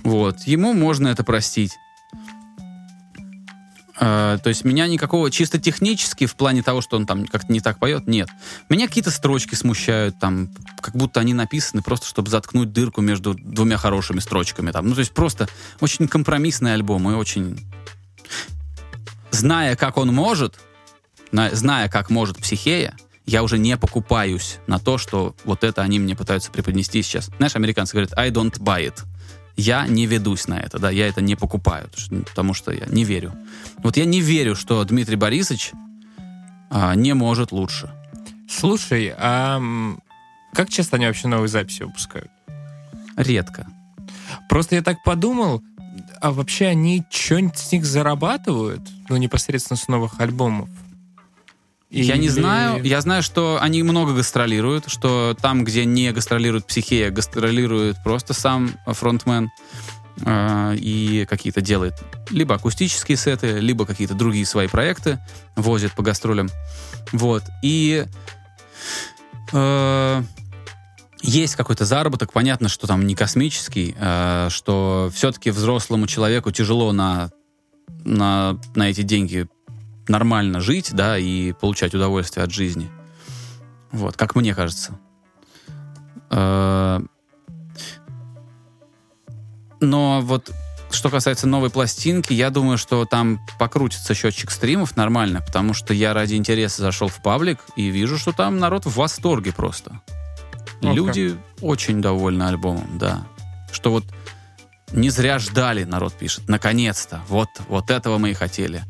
[0.03, 0.41] Вот.
[0.41, 1.73] Ему можно это простить.
[3.97, 7.61] Uh, то есть меня никакого чисто технически в плане того, что он там как-то не
[7.61, 8.27] так поет, нет.
[8.67, 10.49] Меня какие-то строчки смущают, там,
[10.81, 14.71] как будто они написаны просто, чтобы заткнуть дырку между двумя хорошими строчками.
[14.71, 14.89] Там.
[14.89, 15.47] Ну, то есть просто
[15.79, 17.57] очень компромиссный альбом и очень...
[19.31, 20.59] Зная, как он может,
[21.31, 22.95] зная, как может психея,
[23.25, 27.29] я уже не покупаюсь на то, что вот это они мне пытаются преподнести сейчас.
[27.37, 29.03] Знаешь, американцы говорят, I don't buy it.
[29.57, 31.89] Я не ведусь на это, да, я это не покупаю,
[32.27, 33.33] потому что я не верю.
[33.77, 35.71] Вот я не верю, что Дмитрий Борисович
[36.69, 37.89] а, не может лучше.
[38.49, 39.61] Слушай, а
[40.53, 42.31] как часто они вообще новые записи выпускают?
[43.15, 43.65] Редко.
[44.49, 45.63] Просто я так подумал,
[46.19, 48.81] а вообще они что-нибудь с них зарабатывают?
[49.09, 50.69] Ну, непосредственно с новых альбомов?
[51.89, 52.03] Или...
[52.03, 52.83] Я не знаю.
[52.83, 58.71] Я знаю, что они много гастролируют, что там, где не гастролирует психея, гастролирует просто сам
[58.85, 59.49] фронтмен
[60.25, 61.93] э, и какие-то делает
[62.31, 65.19] либо акустические сеты, либо какие-то другие свои проекты
[65.55, 66.49] возят по гастролям.
[67.11, 67.43] Вот.
[67.61, 68.05] И
[69.53, 70.23] э,
[71.21, 72.33] есть какой-то заработок.
[72.33, 77.29] Понятно, что там не космический, э, что все-таки взрослому человеку тяжело на,
[78.03, 79.47] на, на эти деньги
[80.07, 82.89] нормально жить, да, и получать удовольствие от жизни.
[83.91, 84.99] Вот, как мне кажется.
[86.29, 86.99] Э,
[89.79, 90.51] но вот
[90.91, 96.13] что касается новой пластинки, я думаю, что там покрутится счетчик стримов нормально, потому что я
[96.13, 100.01] ради интереса зашел в паблик и вижу, что там народ в восторге просто.
[100.81, 100.93] Okay.
[100.93, 103.25] Люди очень довольны альбомом, да.
[103.71, 104.05] Что вот
[104.91, 106.47] не зря ждали, народ пишет.
[106.47, 107.21] Наконец-то.
[107.27, 108.83] Вот, вот этого мы и хотели.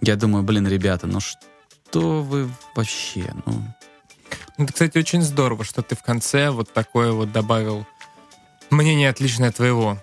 [0.00, 3.52] Я думаю, блин, ребята, ну что вы вообще, ну...
[3.52, 4.64] ну...
[4.64, 7.86] Это, кстати, очень здорово, что ты в конце вот такое вот добавил
[8.70, 9.98] мнение отличное от твоего.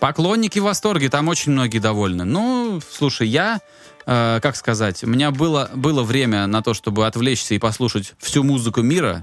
[0.00, 2.24] Поклонники в восторге, там очень многие довольны.
[2.24, 3.60] Ну, слушай, я,
[4.06, 8.42] э, как сказать, у меня было, было время на то, чтобы отвлечься и послушать всю
[8.42, 9.22] музыку мира,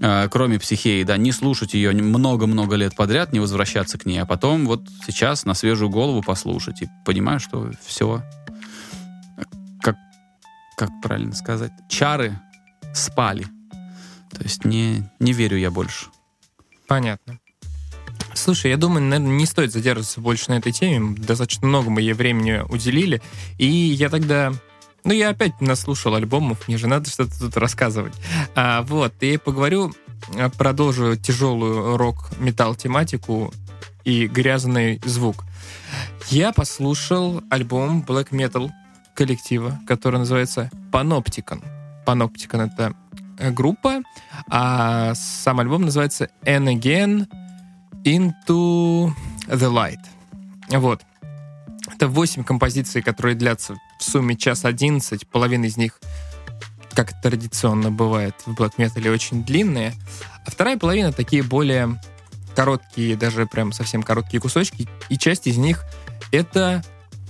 [0.00, 4.26] э, кроме психеи, да, не слушать ее много-много лет подряд, не возвращаться к ней, а
[4.26, 8.22] потом вот сейчас на свежую голову послушать и понимаю, что все,
[10.76, 12.38] как правильно сказать, чары
[12.94, 13.46] спали.
[14.30, 16.06] То есть не, не верю я больше.
[16.86, 17.38] Понятно.
[18.34, 21.16] Слушай, я думаю, наверное, не стоит задерживаться больше на этой теме.
[21.16, 23.22] Достаточно много мы ей времени уделили.
[23.58, 24.52] И я тогда...
[25.04, 28.14] Ну, я опять наслушал альбомов, мне же надо что-то тут рассказывать.
[28.54, 29.92] А, вот, и поговорю,
[30.36, 33.52] а, продолжу тяжелую рок-металл тематику
[34.04, 35.44] и грязный звук.
[36.28, 38.70] Я послушал альбом Black Metal
[39.14, 41.62] коллектива, который называется Panopticon.
[42.06, 42.94] Panopticon— это
[43.38, 44.00] э, группа,
[44.48, 47.28] а сам альбом называется And Again
[48.04, 49.12] Into
[49.46, 50.00] the Light.
[50.70, 51.02] Вот.
[51.94, 55.28] Это 8 композиций, которые длятся в сумме час 11.
[55.28, 56.00] Половина из них,
[56.94, 59.92] как традиционно бывает в Black Metal, очень длинные.
[60.44, 62.00] А вторая половина такие более
[62.54, 64.88] короткие, даже прям совсем короткие кусочки.
[65.08, 65.84] И часть из них—
[66.32, 66.82] это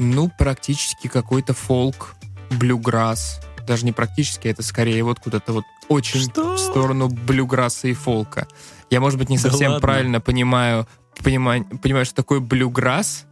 [0.02, 2.14] ну, практически какой-то фолк,
[2.50, 3.40] блюграсс.
[3.66, 6.56] Даже не практически, это скорее вот куда-то вот очень что?
[6.56, 8.48] в сторону блюграсса и фолка.
[8.90, 10.86] Я, может быть, не совсем да правильно понимаю,
[11.22, 13.26] понимаю, понимаю, что такое блюграсс,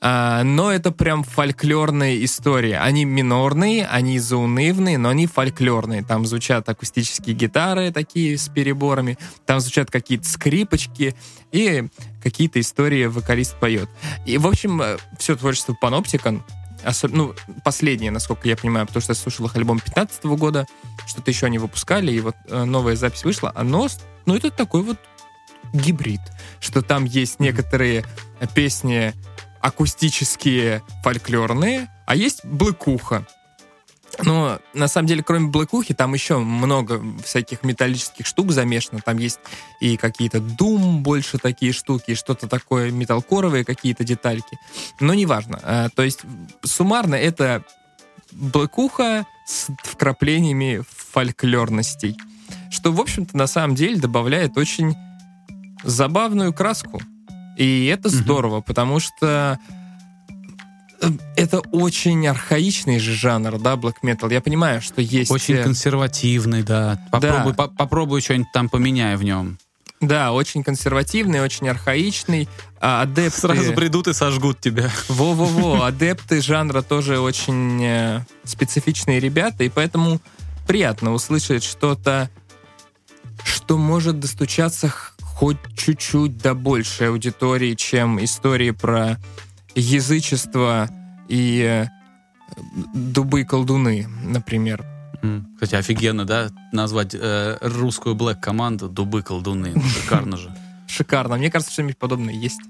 [0.00, 2.72] а, но это прям фольклорные истории.
[2.72, 6.02] Они минорные, они заунывные, но они фольклорные.
[6.02, 11.14] Там звучат акустические гитары такие с переборами, там звучат какие-то скрипочки
[11.52, 11.88] и
[12.22, 13.88] какие-то истории вокалист поет.
[14.26, 16.42] И, в общем, э, все творчество Panopticon,
[16.84, 17.12] особ...
[17.12, 20.66] ну, последнее, насколько я понимаю, потому что я слушал их альбом 15 года,
[21.06, 23.88] что-то еще они выпускали, и вот э, новая запись вышла, оно,
[24.26, 24.98] ну, это такой вот
[25.72, 26.20] гибрид,
[26.60, 28.04] что там есть некоторые
[28.54, 29.14] песни
[29.60, 33.26] акустические, фольклорные, а есть блыкуха.
[34.22, 39.00] Но на самом деле, кроме блэкухи, там еще много всяких металлических штук замешано.
[39.00, 39.38] Там есть
[39.80, 44.58] и какие-то дум больше такие штуки, что-то такое металкоровые какие-то детальки.
[45.00, 45.60] Но неважно.
[45.62, 46.20] А, то есть
[46.64, 47.64] суммарно это
[48.32, 52.16] блэкуха с вкраплениями фольклорностей.
[52.70, 54.94] Что, в общем-то, на самом деле добавляет очень
[55.84, 57.00] забавную краску.
[57.58, 59.58] И это здорово, потому что
[61.02, 64.32] э, это очень архаичный же жанр, да, black metal.
[64.32, 65.32] Я понимаю, что есть...
[65.32, 67.04] Очень э, консервативный, да.
[67.10, 69.58] Попробуй, по- попробуй что-нибудь там поменяй в нем.
[70.00, 72.48] Да, очень консервативный, очень архаичный.
[72.80, 73.40] А адепты...
[73.40, 74.88] Сразу придут и сожгут тебя.
[75.08, 80.20] Во-во-во, адепты жанра тоже очень э, специфичные ребята, и поэтому
[80.68, 82.30] приятно услышать что-то,
[83.42, 84.92] что может достучаться
[85.38, 89.18] хоть чуть-чуть до большей аудитории, чем истории про
[89.76, 90.90] язычество
[91.28, 91.86] и э,
[92.92, 94.84] дубы-колдуны, например.
[95.22, 95.46] М.
[95.54, 99.74] Кстати, офигенно, да, назвать э, русскую блэк команду дубы колдуны.
[99.76, 100.52] Ну, Шикарно же.
[100.88, 101.36] Шикарно.
[101.36, 102.60] Мне кажется, что-нибудь подобное есть.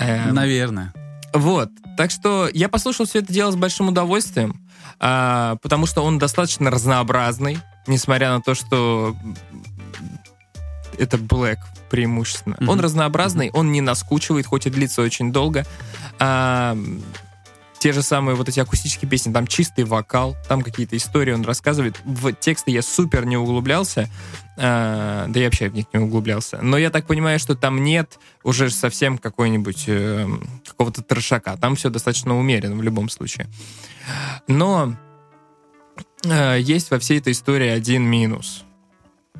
[0.00, 0.92] Эм, Наверное.
[1.32, 1.70] Вот.
[1.96, 4.60] Так что я послушал все это дело с большим удовольствием,
[4.98, 9.14] а, потому что он достаточно разнообразный, несмотря на то, что
[10.98, 11.58] это Black
[11.90, 12.56] преимущественно.
[12.60, 12.68] Мгм.
[12.68, 15.64] Он разнообразный, он не наскучивает, хоть и длится очень долго.
[16.18, 16.76] А,
[17.84, 22.00] те же самые вот эти акустические песни, там чистый вокал, там какие-то истории он рассказывает.
[22.04, 24.08] В тексты я супер не углублялся,
[24.56, 26.60] а, да я вообще в них не углублялся.
[26.62, 30.26] Но я так понимаю, что там нет уже совсем какой-нибудь э,
[30.66, 31.58] какого-то трешака.
[31.58, 33.48] Там все достаточно умеренно в любом случае.
[34.48, 34.96] Но
[36.24, 38.64] э, есть во всей этой истории один минус.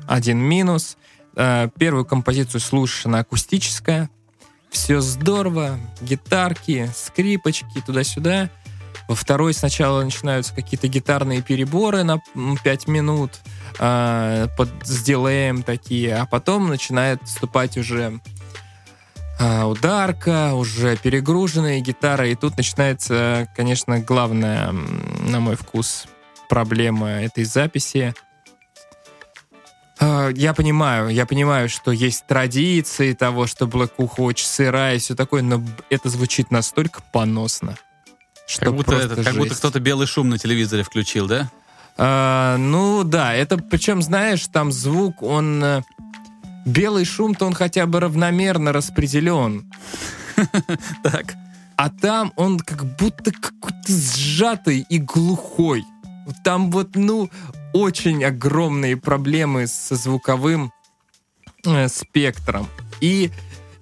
[0.07, 0.97] Один минус.
[1.35, 4.09] Э, первую композицию слушаешь, она акустическая.
[4.69, 5.77] Все здорово.
[6.01, 8.49] Гитарки, скрипочки, туда-сюда.
[9.07, 12.21] Во второй сначала начинаются какие-то гитарные переборы на
[12.63, 13.31] 5 минут
[13.79, 18.19] э, под, с дилеем такие, а потом начинает вступать уже
[19.37, 26.05] а, ударка, уже перегруженная гитара, и тут начинается, конечно, главная, на мой вкус,
[26.47, 28.13] проблема этой записи.
[29.99, 35.15] А, Я понимаю, я понимаю, что есть традиции того, что блэкуха очень сырая и все
[35.15, 37.77] такое, но это звучит настолько поносно,
[38.47, 41.49] что Как будто, просто это, как будто кто-то белый шум на телевизоре включил, да?
[41.97, 45.63] А, ну да, это причем, знаешь, там звук, он...
[45.63, 45.81] э,
[46.65, 49.71] Белый шум-то он хотя бы равномерно распределен.
[51.03, 51.35] Так.
[51.77, 55.83] А там он как будто какой-то сжатый и глухой.
[56.43, 57.29] Там вот, ну,
[57.75, 60.71] очень огромные проблемы со звуковым
[61.65, 62.69] э, спектром.
[63.01, 63.31] И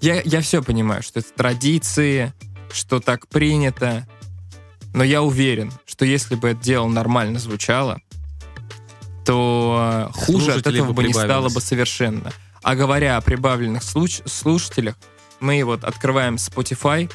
[0.01, 2.33] я, я все понимаю, что это традиции,
[2.71, 4.07] что так принято.
[4.95, 8.01] Но я уверен, что если бы это дело нормально звучало,
[9.25, 12.33] то хуже от Слушателей этого бы не стало бы совершенно.
[12.63, 14.95] А говоря о прибавленных случ- слушателях,
[15.39, 17.11] мы вот открываем Spotify,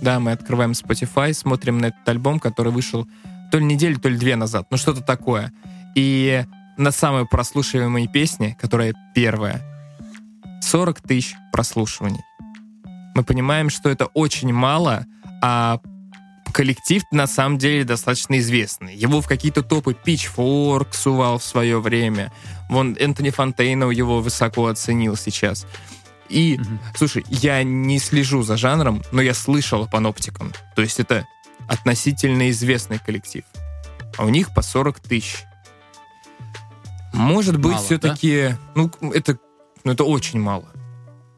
[0.00, 3.06] да, мы открываем Spotify, смотрим на этот альбом, который вышел
[3.52, 5.52] то ли неделю, то ли две назад, ну что-то такое.
[5.96, 6.44] И
[6.76, 9.62] на самой прослушиваемой песне, которая первая,
[10.62, 12.20] 40 тысяч прослушиваний.
[13.14, 15.06] Мы понимаем, что это очень мало,
[15.42, 15.80] а
[16.52, 18.94] коллектив на самом деле достаточно известный.
[18.94, 22.30] Его в какие-то топы Pitchfork сувал в свое время.
[22.68, 25.66] Вон Энтони Фонтейнов его высоко оценил сейчас.
[26.28, 26.78] И, Мгм.
[26.94, 30.52] слушай, я не слежу за жанром, но я слышал о паноптикам.
[30.74, 31.26] То есть это
[31.68, 33.44] относительно известный коллектив.
[34.18, 35.45] А у них по 40 тысяч.
[37.12, 38.56] Может быть, Мало, все-таки...
[38.74, 39.38] Ну, это,
[39.84, 40.66] ну, это очень мало.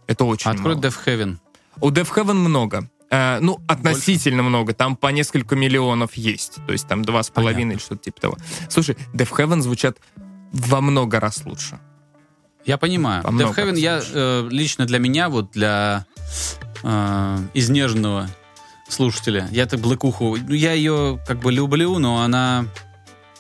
[0.07, 0.85] Это очень Открой мало.
[0.85, 1.37] Death Heaven.
[1.81, 2.89] У Death Heaven много.
[3.11, 4.75] Э, ну, относительно много.
[4.75, 6.59] Там по несколько миллионов есть.
[6.67, 8.37] То есть там два с половиной или что-то типа того.
[8.69, 9.99] Слушай, Death Heaven звучат
[10.53, 11.79] во много раз лучше.
[12.65, 13.23] Я понимаю.
[13.23, 16.07] Во Death Heaven я э, лично для меня, вот для
[16.83, 18.29] э, изнеженного
[18.89, 22.65] слушателя, я так блэкуху, ну, я ее как бы люблю, но она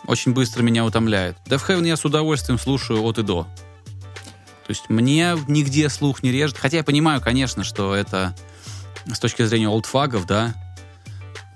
[0.08, 1.36] очень быстро меня утомляет.
[1.46, 3.42] Death Heaven я с удовольствием слушаю от и до.
[3.42, 6.56] То есть мне нигде слух не режет.
[6.56, 8.34] Хотя я понимаю, конечно, что это
[9.06, 10.54] с точки зрения олдфагов, да,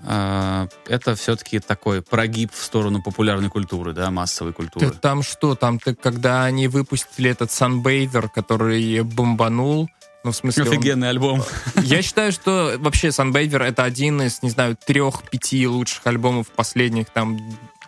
[0.03, 4.91] э, это все-таки такой прогиб в сторону популярной культуры, да, массовой культуры.
[4.91, 5.55] Ты там что?
[5.55, 9.89] Там ты, когда они выпустили этот Sunbather, который бомбанул,
[10.23, 11.43] ну, в смысле, он- Офигенный альбом.
[11.83, 17.37] Я считаю, что вообще Sunbather это один из, не знаю, трех-пяти лучших альбомов последних там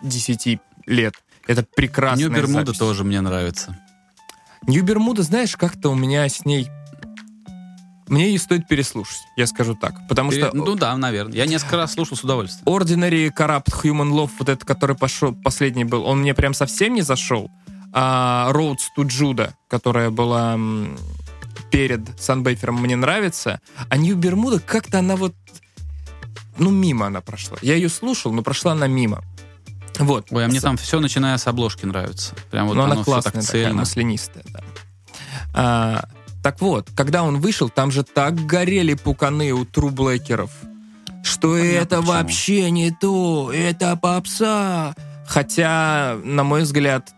[0.02, 1.16] десяти лет.
[1.48, 2.80] Это прекрасная Нью Бермуда запись.
[2.80, 3.78] тоже мне нравится.
[4.68, 6.70] Нью Бермуда, знаешь, как-то у меня с ней...
[8.08, 9.96] Мне ее стоит переслушать, я скажу так.
[10.08, 11.36] Потому Пере- что Ну да, наверное.
[11.36, 12.68] Я несколько раз слушал с удовольствием.
[12.68, 17.02] Ordinary Corrupt Human Love, вот этот, который пошел, последний был, он мне прям совсем не
[17.02, 17.50] зашел.
[17.94, 20.60] А Roads to Judah, которая была
[21.72, 23.60] перед Санбейфером, мне нравится.
[23.90, 25.34] А Нью Бермуда как-то она вот...
[26.58, 27.58] Ну, мимо она прошла.
[27.62, 29.24] Я ее слушал, но прошла она мимо.
[30.00, 30.28] Вот.
[30.32, 32.34] Ой, а мне там все, начиная с обложки, нравится.
[32.52, 33.80] Прям вот но оно она классная так такая, цельно.
[33.80, 34.60] маслянистая, да.
[35.54, 36.06] А,
[36.44, 40.52] Так вот, когда он вышел, там же так горели пуканы у трублэкеров,
[41.24, 42.12] что Понятно, это почему.
[42.14, 44.94] вообще не то, это попса.
[45.28, 47.10] Хотя, на мой взгляд,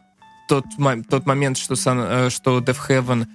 [0.47, 0.63] тот,
[1.09, 3.27] тот момент, что, э, что Death Heaven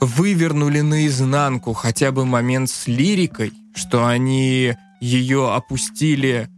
[0.00, 6.48] вывернули наизнанку хотя бы момент с лирикой, что они ее опустили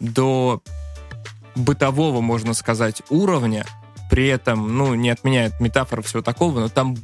[0.00, 0.62] до
[1.54, 3.64] бытового, можно сказать, уровня,
[4.10, 6.96] при этом, ну, не отменяет метафор всего такого, но там,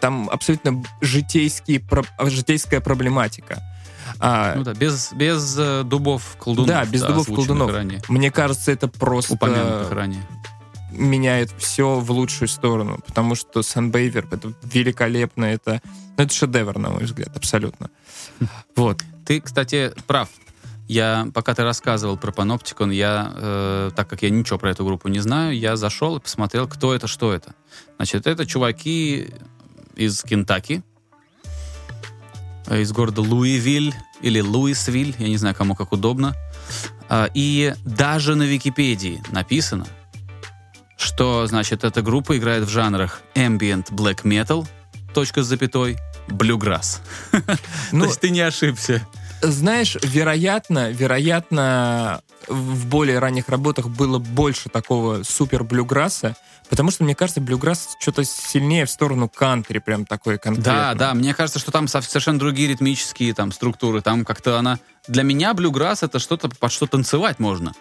[0.00, 3.62] там абсолютно житейские, про- житейская проблематика.
[4.18, 6.68] А, Ну да, без, без э, дубов колдунов.
[6.68, 7.74] Да, без дубов озвученных колдунов.
[7.74, 10.22] ранее, мне кажется, это просто упомянутых ранее.
[10.90, 15.80] меняет все в лучшую сторону, потому что Sunbather это великолепно, это,
[16.18, 17.90] ну, это шедевр, на мой взгляд, абсолютно.
[18.76, 19.02] Вот.
[19.24, 20.28] Ты, кстати, прав.
[20.92, 25.08] Я, пока ты рассказывал про Паноптикон, я, э, так как я ничего про эту группу
[25.08, 27.54] не знаю, я зашел и посмотрел, кто это, что это.
[27.96, 29.30] Значит, это чуваки
[29.96, 30.82] из Кентаки,
[32.66, 36.34] э, из города Луивиль или Луисвиль, я не знаю, кому как удобно.
[37.08, 39.86] А, И даже на Википедии написано,
[40.98, 44.68] что, значит, эта группа играет в жанрах ambient black metal,
[45.14, 45.96] точка с запятой,
[46.28, 47.00] блюграсс.
[47.92, 49.06] Ну, То есть ты не ошибся.
[49.42, 56.36] Знаешь, вероятно, вероятно, в более ранних работах было больше такого супер блюграсса,
[56.70, 60.72] потому что, мне кажется, блюграсс что-то сильнее в сторону кантри, прям такой конкретно.
[60.72, 64.00] Да, да, мне кажется, что там сов- совершенно другие ритмические там структуры.
[64.00, 64.78] Там как-то она...
[65.08, 67.74] Для меня блюграсс это что-то, под что танцевать можно.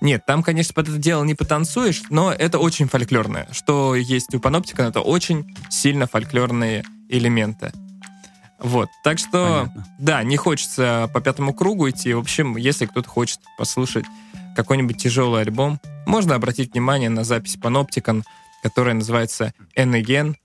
[0.00, 3.48] Нет, там, конечно, под это дело не потанцуешь, но это очень фольклорное.
[3.52, 7.72] Что есть у Паноптика, это очень сильно фольклорные элементы.
[8.64, 9.86] Вот, так что, Понятно.
[9.98, 12.14] да, не хочется по пятому кругу идти.
[12.14, 14.06] В общем, если кто-то хочет послушать
[14.56, 18.22] какой-нибудь тяжелый альбом, можно обратить внимание на запись Panopticon,
[18.62, 20.36] которая называется And Again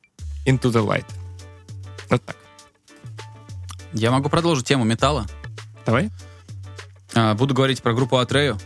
[0.45, 1.05] Into the Light.
[2.09, 2.35] Вот так.
[3.93, 5.25] Я могу продолжить тему металла.
[5.85, 6.09] Давай.
[7.15, 8.57] А, Буду говорить про группу Атрею.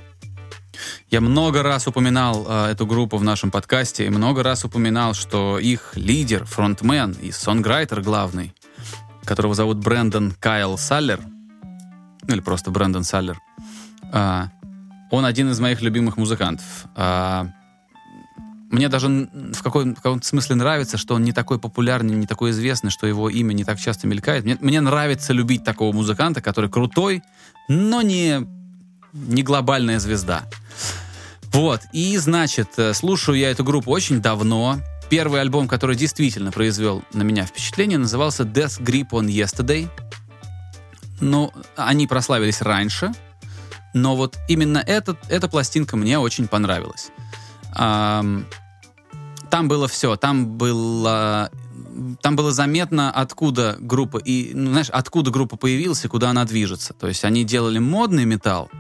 [1.11, 5.59] Я много раз упоминал а, эту группу в нашем подкасте и много раз упоминал, что
[5.59, 8.51] их лидер, фронтмен и сонграйтер главный,
[9.25, 11.19] которого зовут Брэндон Кайл Саллер,
[12.27, 13.39] ну или просто Брэндон Саллер,
[14.12, 14.49] а,
[15.12, 16.65] он один из моих любимых музыкантов.
[16.95, 17.47] А,
[18.71, 22.51] Мне даже в, какой, в каком-то смысле нравится, что он не такой популярный, не такой
[22.51, 24.43] известный, что его имя не так часто мелькает.
[24.45, 27.21] Мне, мне нравится любить такого музыканта, который крутой,
[27.69, 28.47] но не,
[29.13, 30.43] не глобальная звезда.
[31.51, 34.79] Вот, и, значит, э, слушаю я эту группу очень давно.
[35.09, 39.89] Первый альбом, который действительно произвел на меня впечатление, назывался Death Grip on Yesterday.
[41.19, 43.11] Ну, они прославились раньше,
[43.93, 47.11] но вот именно этот, эта пластинка мне очень понравилась.
[47.73, 48.45] Ам,
[49.49, 51.51] там было все, там было,
[52.21, 56.93] там было заметно, откуда группа, и, ну, знаешь, откуда группа появилась и куда она движется.
[56.93, 58.71] То есть они делали модный металл,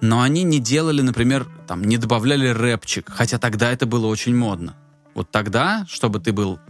[0.00, 4.76] но они не делали, например, там, не добавляли рэпчик, хотя тогда это было очень модно.
[5.18, 6.60] Вот тогда, чтобы ты был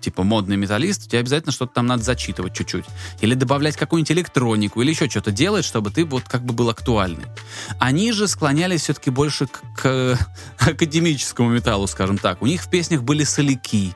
[0.00, 2.86] типа модный металлист, тебе обязательно что-то там надо зачитывать чуть-чуть.
[3.20, 7.26] Или добавлять какую-нибудь электронику, или еще что-то делать, чтобы ты вот как бы был актуальный.
[7.78, 10.18] Они же склонялись все-таки больше к, к
[10.58, 12.40] академическому металлу, скажем так.
[12.40, 13.94] У них в песнях были соляки.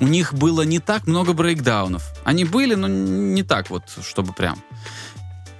[0.00, 2.04] У них было не так много брейкдаунов.
[2.24, 4.62] Они были, но не так вот, чтобы прям.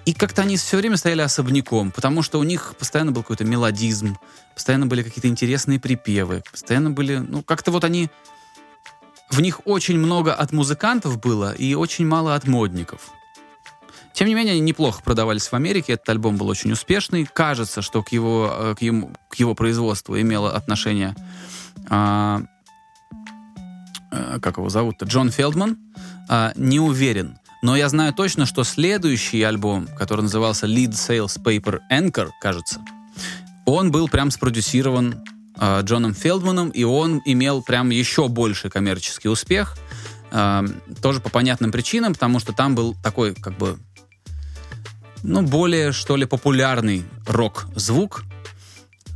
[0.06, 4.16] И как-то они все время стояли особняком, потому что у них постоянно был какой-то мелодизм,
[4.54, 8.08] постоянно были какие-то интересные припевы, постоянно были, ну, как-то вот они...
[9.28, 13.10] В них очень много от музыкантов было и очень мало от модников.
[14.12, 15.94] Тем не менее, они неплохо продавались в Америке.
[15.94, 17.26] Этот альбом был очень успешный.
[17.26, 21.16] Кажется, что к его, э, к ему, к его производству имело отношение...
[21.90, 22.42] а,
[24.12, 25.04] э, как его зовут-то?
[25.04, 25.76] Джон Фелдман.
[26.28, 27.38] А, не уверен.
[27.66, 32.80] Но я знаю точно, что следующий альбом, который назывался Lead Sales Paper Anchor, кажется,
[33.64, 35.24] он был прям спродюсирован
[35.58, 39.76] э, Джоном Фелдманом, и он имел прям еще больший коммерческий успех.
[40.30, 40.64] Э,
[41.02, 43.80] тоже по понятным причинам, потому что там был такой, как бы,
[45.24, 48.22] ну, более, что ли, популярный рок-звук.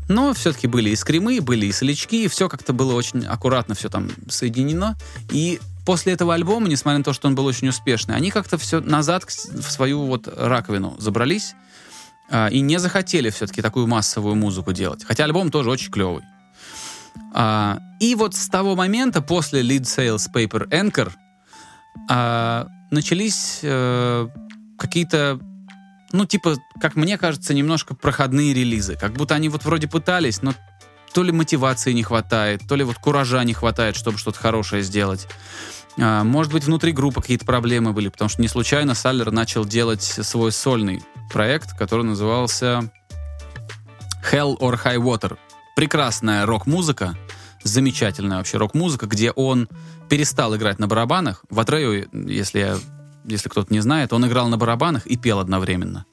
[0.08, 3.88] Но все-таки были и скримы, были и солячки, и все как-то было очень аккуратно все
[3.88, 4.96] там соединено.
[5.30, 8.80] И после этого альбома, несмотря на то, что он был очень успешный, они как-то все
[8.80, 11.54] назад в свою вот раковину забрались
[12.30, 15.04] а, и не захотели все-таки такую массовую музыку делать.
[15.04, 16.22] Хотя альбом тоже очень клевый.
[17.32, 21.12] А, и вот с того момента, после Lead Sales Paper Anchor,
[22.08, 24.28] а, начались э,
[24.78, 25.38] какие-то,
[26.12, 28.96] ну, типа, как мне кажется, немножко проходные релизы.
[28.96, 30.54] Как будто они вот вроде пытались, но
[31.12, 35.26] то ли мотивации не хватает, то ли вот куража не хватает, чтобы что-то хорошее сделать.
[35.98, 40.02] А, Может быть, внутри группы какие-то проблемы были, потому что не случайно Саллер начал делать
[40.02, 41.02] свой сольный
[41.32, 42.90] проект, который назывался
[44.30, 45.38] Hell or High Water.
[45.76, 47.16] Прекрасная рок-музыка,
[47.62, 49.68] замечательная вообще рок-музыка, где он
[50.08, 51.44] перестал играть на барабанах.
[51.50, 52.76] В Атрею, если,
[53.24, 56.04] если кто-то не знает, он играл на барабанах и пел одновременно.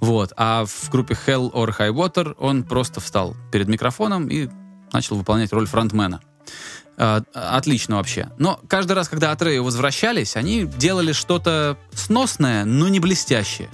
[0.00, 0.32] Вот.
[0.36, 4.48] А в группе Hell or High Water он просто встал перед микрофоном и
[4.92, 6.20] начал выполнять роль фронтмена.
[6.98, 8.28] А, Отлично вообще.
[8.38, 13.70] Но каждый раз, когда Атрею возвращались, они делали что-то сносное, но не блестящее.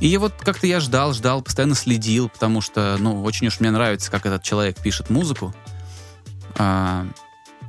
[0.00, 4.10] И вот как-то я ждал, ждал, постоянно следил, потому что, ну, очень уж мне нравится,
[4.10, 5.54] как этот человек пишет музыку.
[6.58, 7.06] А,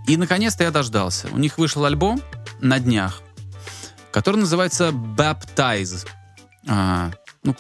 [0.08, 1.30] И, наконец-то, я дождался.
[1.32, 2.22] У них вышел альбом
[2.60, 3.22] на днях,
[4.12, 6.08] который называется Baptize.
[6.68, 7.12] А,
[7.44, 7.56] ну,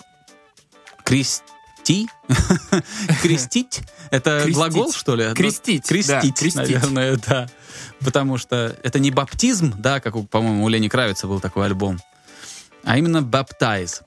[1.03, 2.07] крести?
[3.21, 3.81] Крестить?
[4.11, 4.55] Это Крестить.
[4.55, 5.27] глагол, что ли?
[5.27, 6.55] Ну, Крестить, да, Крестить, крестить.
[6.55, 7.47] наверное, да.
[7.99, 11.99] Потому что это не баптизм, да, как, по-моему, у Лени Кравица был такой альбом,
[12.83, 14.01] а именно Baptize.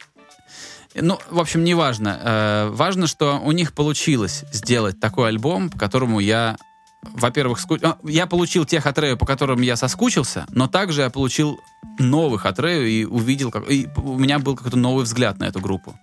[0.95, 2.19] Ну, в общем, не важно.
[2.23, 6.57] Э, важно, что у них получилось сделать такой альбом, по которому я,
[7.03, 7.77] во-первых, ску...
[7.83, 11.59] а, я получил тех Атрею, по которым я соскучился, но также я получил
[11.99, 13.71] новых Атрею и увидел, как...
[13.71, 15.99] и у меня был какой-то новый взгляд на эту группу.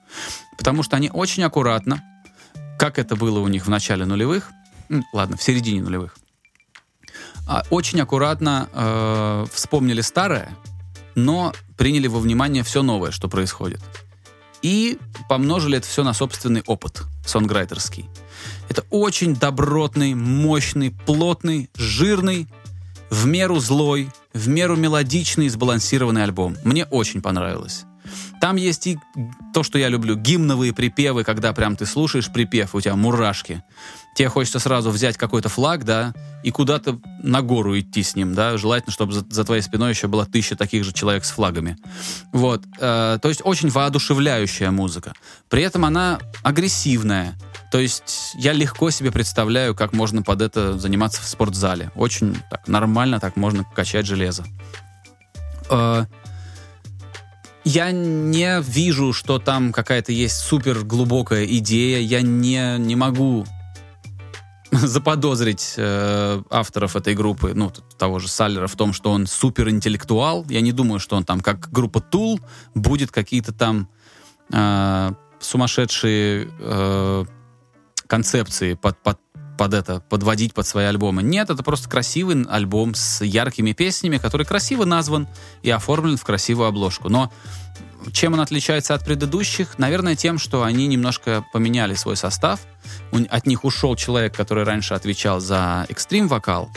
[0.57, 2.03] Потому что они очень аккуратно,
[2.79, 4.51] как это было у них в начале нулевых,
[5.13, 6.15] ладно, в середине нулевых,
[7.47, 10.49] а, очень аккуратно э, вспомнили старое,
[11.15, 13.81] но приняли во внимание все новое, что происходит.
[14.61, 18.09] И помножили это все на собственный опыт сонграйтерский.
[18.69, 22.47] Это очень добротный, мощный, плотный, жирный,
[23.09, 26.57] в меру злой, в меру мелодичный и сбалансированный альбом.
[26.63, 27.85] Мне очень понравилось.
[28.39, 28.99] Там есть и
[29.53, 33.63] то, что я люблю, гимновые припевы, когда прям ты слушаешь припев, у тебя мурашки.
[34.15, 36.13] Тебе хочется сразу взять какой-то флаг, да,
[36.43, 40.07] и куда-то на гору идти с ним, да, желательно, чтобы за, за твоей спиной еще
[40.07, 41.77] было тысяча таких же человек с флагами.
[42.31, 45.13] Вот, э, то есть очень воодушевляющая музыка.
[45.49, 47.37] При этом она агрессивная.
[47.71, 51.91] То есть я легко себе представляю, как можно под это заниматься в спортзале.
[51.95, 54.45] Очень так, нормально так можно качать железо.
[55.69, 56.05] Э,
[57.65, 61.99] я не вижу, что там какая-то есть супер глубокая идея.
[61.99, 63.45] Я не, не могу
[64.71, 70.45] заподозрить э, авторов этой группы, ну, того же Саллера, в том, что он суперинтеллектуал.
[70.47, 72.39] Я не думаю, что он там, как группа Tool,
[72.73, 73.89] будет какие-то там
[74.53, 77.25] э, сумасшедшие э,
[78.07, 79.19] концепции под, под,
[79.57, 81.23] под это, подводить под свои альбомы.
[81.23, 85.27] Нет, это просто красивый альбом с яркими песнями, который красиво назван
[85.63, 87.09] и оформлен в красивую обложку.
[87.09, 87.31] Но
[88.13, 89.77] чем он отличается от предыдущих?
[89.79, 92.61] Наверное, тем, что они немножко поменяли свой состав.
[93.29, 96.69] От них ушел человек, который раньше отвечал за экстрим-вокал,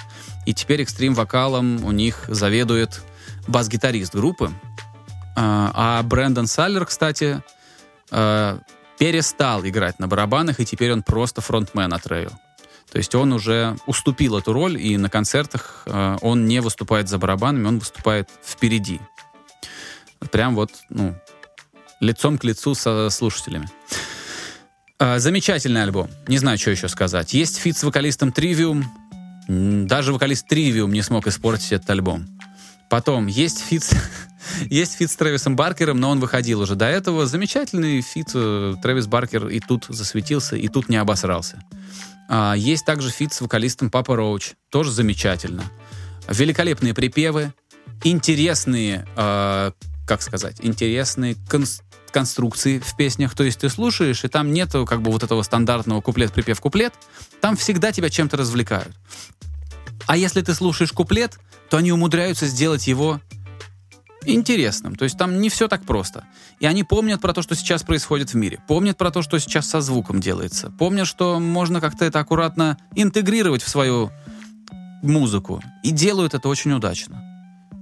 [0.47, 3.03] и теперь экстрим-вокалом у них заведует
[3.47, 4.51] бас-гитарист группы.
[5.37, 7.43] А а Брэндон Саллер, кстати,
[8.11, 8.59] э,
[9.01, 12.33] перестал играть на барабанах, и теперь он просто фронтмен Atreyu.
[12.93, 17.17] То есть он уже уступил эту роль, и на концертах э, он не выступает за
[17.17, 19.01] барабанами, он выступает впереди.
[20.31, 21.15] Прям вот, ну,
[22.01, 23.71] лицом к лицу со слушателями.
[24.99, 26.11] Э, Замечательный альбом.
[26.29, 27.33] Не знаю, что еще сказать.
[27.33, 28.85] Есть feat с вокалистом Trivium.
[29.49, 32.27] М, Даже вокалист Trivium не смог испортить этот альбом.
[32.91, 33.89] Потом есть feat,
[34.69, 37.25] есть feat с Трэвисом Баркером, но он выходил уже до этого.
[37.25, 38.31] Замечательный feat.
[38.35, 41.63] э, Трэвис Баркер и тут засветился, и тут не обосрался.
[42.29, 44.55] А, Есть также feat с вокалистом Papa Roach.
[44.71, 45.63] Тоже замечательно.
[46.29, 47.55] Великолепные припевы,
[48.03, 49.71] интересные, э,
[50.05, 53.37] как сказать, интересные конс- конструкции в песнях.
[53.37, 56.93] То есть ты слушаешь, и там нету как бы вот этого стандартного куплет-припев-куплет.
[57.41, 58.97] Там всегда тебя чем-то развлекают.
[60.07, 61.39] А если ты слушаешь куплет,
[61.71, 63.21] то они умудряются сделать его
[64.27, 64.97] интересным.
[64.97, 66.25] То есть там не все так просто.
[66.59, 68.59] И они помнят про то, что сейчас происходит в мире.
[68.69, 70.71] Помнят про то, что сейчас со звуком делается.
[70.71, 74.11] Помнят, что можно как-то это аккуратно интегрировать в свою
[75.03, 75.63] музыку.
[75.83, 77.25] И делают это очень удачно.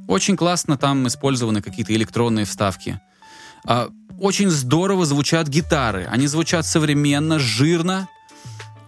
[0.07, 3.01] Очень классно там использованы какие-то электронные вставки.
[3.66, 6.07] А, очень здорово звучат гитары.
[6.11, 8.09] Они звучат современно, жирно,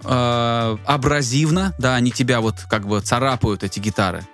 [0.05, 1.75] э, абразивно.
[1.79, 4.25] Да, они тебя вот как бы царапают, эти гитары.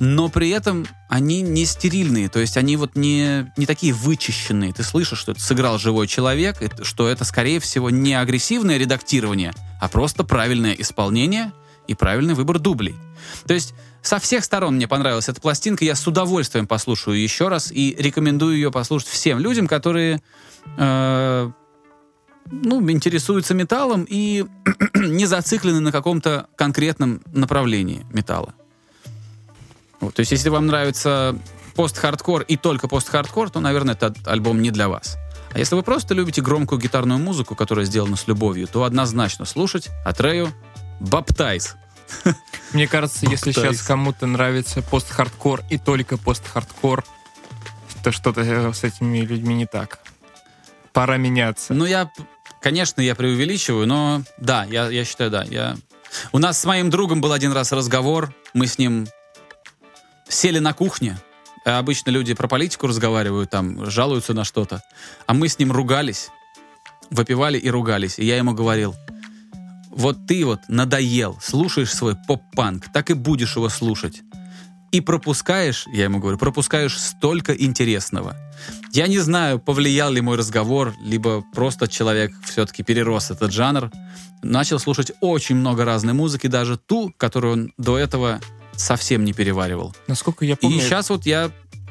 [0.00, 4.72] Но при этом они не стерильные, то есть они вот не, не такие вычищенные.
[4.72, 9.88] Ты слышишь, что это сыграл живой человек, что это, скорее всего, не агрессивное редактирование, а
[9.88, 11.52] просто правильное исполнение
[11.86, 12.96] и правильный выбор дублей.
[13.46, 17.70] То есть со всех сторон мне понравилась эта пластинка, я с удовольствием послушаю еще раз
[17.70, 20.20] и рекомендую ее послушать всем людям, которые
[20.76, 21.50] э,
[22.50, 24.44] ну, интересуются металлом и
[24.94, 28.54] не зациклены на каком-то конкретном направлении металла.
[30.04, 31.36] Вот, то есть, если вам нравится
[31.74, 35.16] пост-хардкор и только пост-хардкор, то, наверное, этот альбом не для вас.
[35.52, 39.88] А если вы просто любите громкую гитарную музыку, которая сделана с любовью, то однозначно слушать
[40.04, 40.52] Атрею
[41.00, 41.76] Баптайз.
[42.72, 47.04] Мне кажется, если сейчас кому-то нравится пост-хардкор и только пост-хардкор,
[48.02, 48.42] то что-то
[48.72, 50.00] с этими людьми не так.
[50.92, 51.72] Пора меняться.
[51.72, 52.10] Ну, я,
[52.60, 55.44] конечно, я преувеличиваю, но да, я, я считаю, да.
[55.44, 55.76] Я...
[56.32, 59.06] У нас с моим другом был один раз разговор, мы с ним
[60.28, 61.18] сели на кухне,
[61.64, 64.82] а обычно люди про политику разговаривают, там, жалуются на что-то,
[65.26, 66.28] а мы с ним ругались,
[67.10, 68.94] выпивали и ругались, и я ему говорил,
[69.90, 74.22] вот ты вот надоел, слушаешь свой поп-панк, так и будешь его слушать.
[74.90, 78.36] И пропускаешь, я ему говорю, пропускаешь столько интересного.
[78.92, 83.90] Я не знаю, повлиял ли мой разговор, либо просто человек все-таки перерос этот жанр.
[84.42, 88.40] Начал слушать очень много разной музыки, даже ту, которую он до этого
[88.76, 89.94] совсем не переваривал.
[90.06, 91.50] Насколько я помню, И сейчас вот я...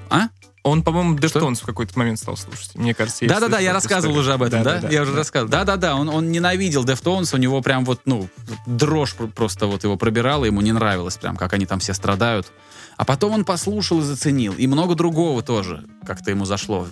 [0.10, 0.28] А?
[0.64, 1.16] он, по-моему?
[1.18, 2.76] Deftones в какой-то момент стал слушать.
[2.76, 4.20] Мне кажется, Да-да-да, я слышал эту рассказывал историю.
[4.22, 4.90] уже об этом, да?
[4.90, 5.52] Я уже рассказывал.
[5.52, 8.30] Да-да-да, он, он ненавидел Deftones, у него прям вот, ну,
[8.66, 12.52] дрожь пр- просто вот его пробирала, ему не нравилось прям, как они там все страдают.
[12.96, 14.54] А потом он послушал и заценил.
[14.54, 16.88] И много другого тоже как-то ему зашло.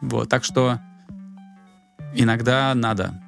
[0.00, 0.78] Вот, так что
[2.14, 3.20] иногда надо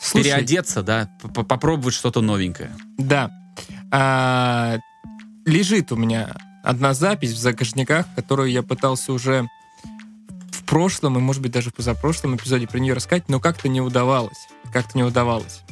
[0.00, 2.72] Слушай, переодеться, да, попробовать что-то новенькое.
[2.98, 3.30] Да.
[3.92, 4.78] А,
[5.44, 9.48] лежит у меня одна запись в загашниках, которую я пытался уже
[10.52, 13.80] в прошлом и, может быть, даже в позапрошлом эпизоде про нее рассказать, но как-то не
[13.80, 14.48] удавалось.
[14.72, 15.62] Как-то не удавалось.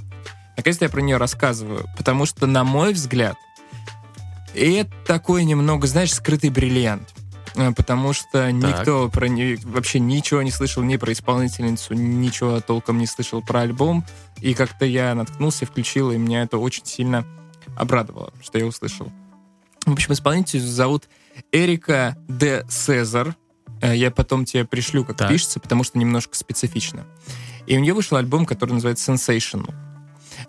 [0.57, 3.37] Наконец-то я про нее рассказываю, потому что, на мой взгляд,
[4.55, 7.14] это такой немного, знаешь, скрытый бриллиант.
[7.55, 12.99] Э, Потому что никто про не, вообще ничего не слышал ни про исполнительницу, ничего толком
[12.99, 14.05] не слышал про альбом.
[14.41, 17.25] И как-то я наткнулся, включил, и меня это очень сильно
[17.79, 19.11] обрадовало, что я услышал.
[19.87, 21.09] В общем, исполнитель зовут
[21.53, 23.35] Эрика де Сезар.
[23.81, 25.29] Э, Я потом тебе пришлю, как Так.
[25.31, 27.07] пишется, потому что немножко специфично.
[27.66, 29.74] И у нее вышел альбом, который называется Sensational.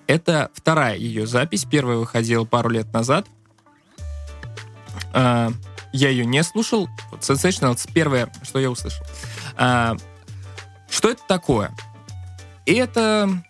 [0.07, 1.65] Это вторая ее запись.
[1.65, 3.27] Первая выходила пару лет назад.
[5.13, 5.51] А,
[5.93, 6.89] я ее не слушал.
[7.11, 9.05] Вот Sensational— это первое, что я услышал.
[9.57, 9.95] А,
[10.89, 11.71] что это такое?
[12.65, 13.43] Это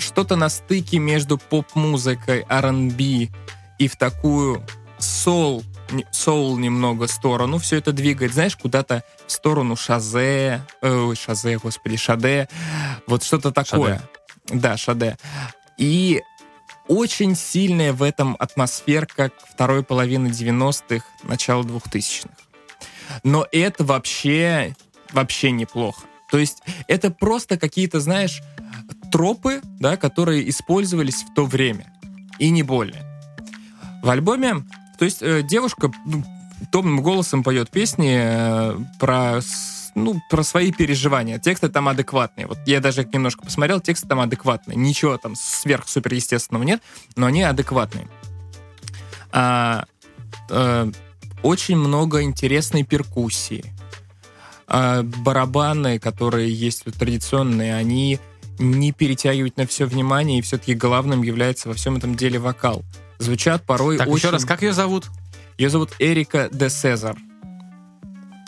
[0.00, 3.28] что-то на стыке между поп-музыкой, R&B
[3.78, 4.62] и в такую
[4.98, 7.58] соул, не- соул немного сторону.
[7.58, 12.48] Все это двигает, знаешь, куда-то в сторону Шазе, э, ой, Шазе, господи, Шаде.
[13.06, 14.02] Вот что-то такое.
[14.48, 15.16] Да, Шаде.
[15.78, 16.22] И
[16.88, 22.28] очень сильная в этом атмосферка второй половины 90-х, начала 2000-х.
[23.22, 24.74] Но это вообще,
[25.12, 26.02] вообще неплохо.
[26.30, 28.42] То есть это просто какие-то, знаешь,
[29.10, 31.92] тропы, да, которые использовались в то время.
[32.38, 33.04] И не более.
[34.02, 34.64] В альбоме,
[34.98, 36.24] то есть э, девушка ну,
[36.72, 39.40] томным голосом поет песни э, про,
[39.94, 41.38] ну, про свои переживания.
[41.38, 42.46] Тексты там адекватные.
[42.46, 44.76] Вот я даже немножко посмотрел, тексты там адекватные.
[44.76, 46.82] Ничего там сверхсуперестественного нет,
[47.16, 48.08] но они адекватные.
[49.32, 49.84] А,
[50.48, 50.90] э,
[51.42, 53.72] очень много интересной перкуссии.
[54.72, 58.20] А, барабаны, которые есть вот традиционные, они
[58.60, 62.84] не перетягивают на все внимание, и все-таки главным является во всем этом деле вокал.
[63.18, 64.18] Звучат порой Так, очень...
[64.18, 65.08] еще раз, как ее зовут?
[65.58, 67.16] Ее зовут Эрика де Сезар.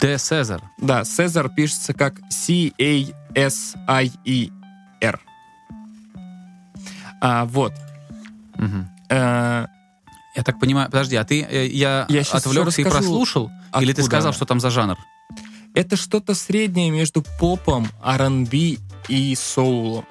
[0.01, 0.63] Де Сезар.
[0.79, 3.13] Да, Сезар пишется как C-A-S-I-E-R.
[7.21, 7.73] А, вот.
[8.57, 8.89] Мгм.
[9.11, 9.67] Э,
[10.35, 13.51] Я так понимаю, подожди, а ты, э, я, Я отвлекся и прослушал?
[13.81, 14.97] Или ты откуда сказал, что там за жанр?
[15.75, 18.77] Это что-то среднее между попом, R&B
[19.09, 20.05] и соулом.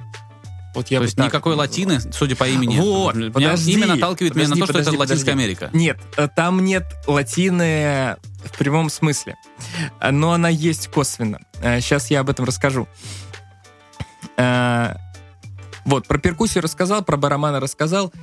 [0.73, 2.77] Вот я То есть никакой латины, судя по имени.
[2.79, 5.43] Вот, Меня подожди, имя наталкивает меня на подожди, то, что это подожди, Латинская подожди.
[5.43, 5.69] Америка.
[5.73, 9.35] Нет, э, там нет латины в прямом смысле.
[9.99, 11.39] Э, Но она есть косвенно.
[11.61, 12.87] Сейчас я об этом расскажу.
[14.37, 14.95] Э,
[15.83, 18.13] Вот, про перкуссию рассказал, про барабаны рассказал.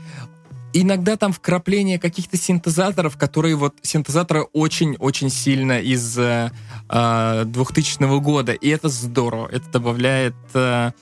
[0.72, 6.18] Иногда там вкрапление каких-то синтезаторов, которые вот синтезаторы очень-очень сильно из
[6.88, 8.52] э, э, 2000 года.
[8.52, 9.48] И это здорово.
[9.48, 10.92] Это добавляет э,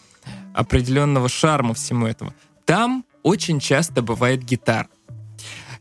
[0.55, 2.33] определенного шарма всему этому.
[2.65, 4.89] Там очень часто бывает гитара,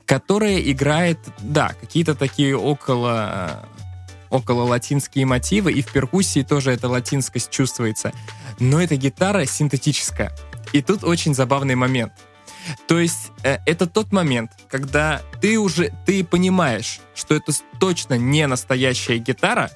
[0.05, 3.67] которая играет, да, какие-то такие около
[4.29, 8.11] около латинские мотивы, и в перкуссии тоже эта латинскость чувствуется.
[8.59, 10.35] Но эта гитара синтетическая.
[10.73, 12.11] И тут очень забавный момент.
[12.87, 18.45] То есть э, это тот момент, когда ты уже ты понимаешь, что это точно не
[18.47, 19.71] настоящая гитара,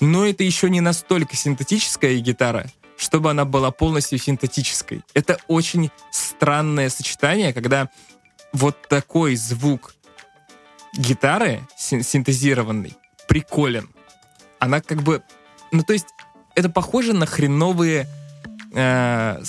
[0.00, 2.66] но это еще не настолько синтетическая гитара,
[2.96, 5.02] чтобы она была полностью синтетической.
[5.14, 7.88] Это очень странное сочетание, когда
[8.52, 9.94] вот такой звук
[10.96, 12.94] гитары син- синтезированной
[13.28, 13.90] приколен.
[14.58, 15.22] Она как бы...
[15.72, 16.06] Ну, то есть,
[16.54, 18.08] это похоже на хреновые...
[18.74, 19.42] э,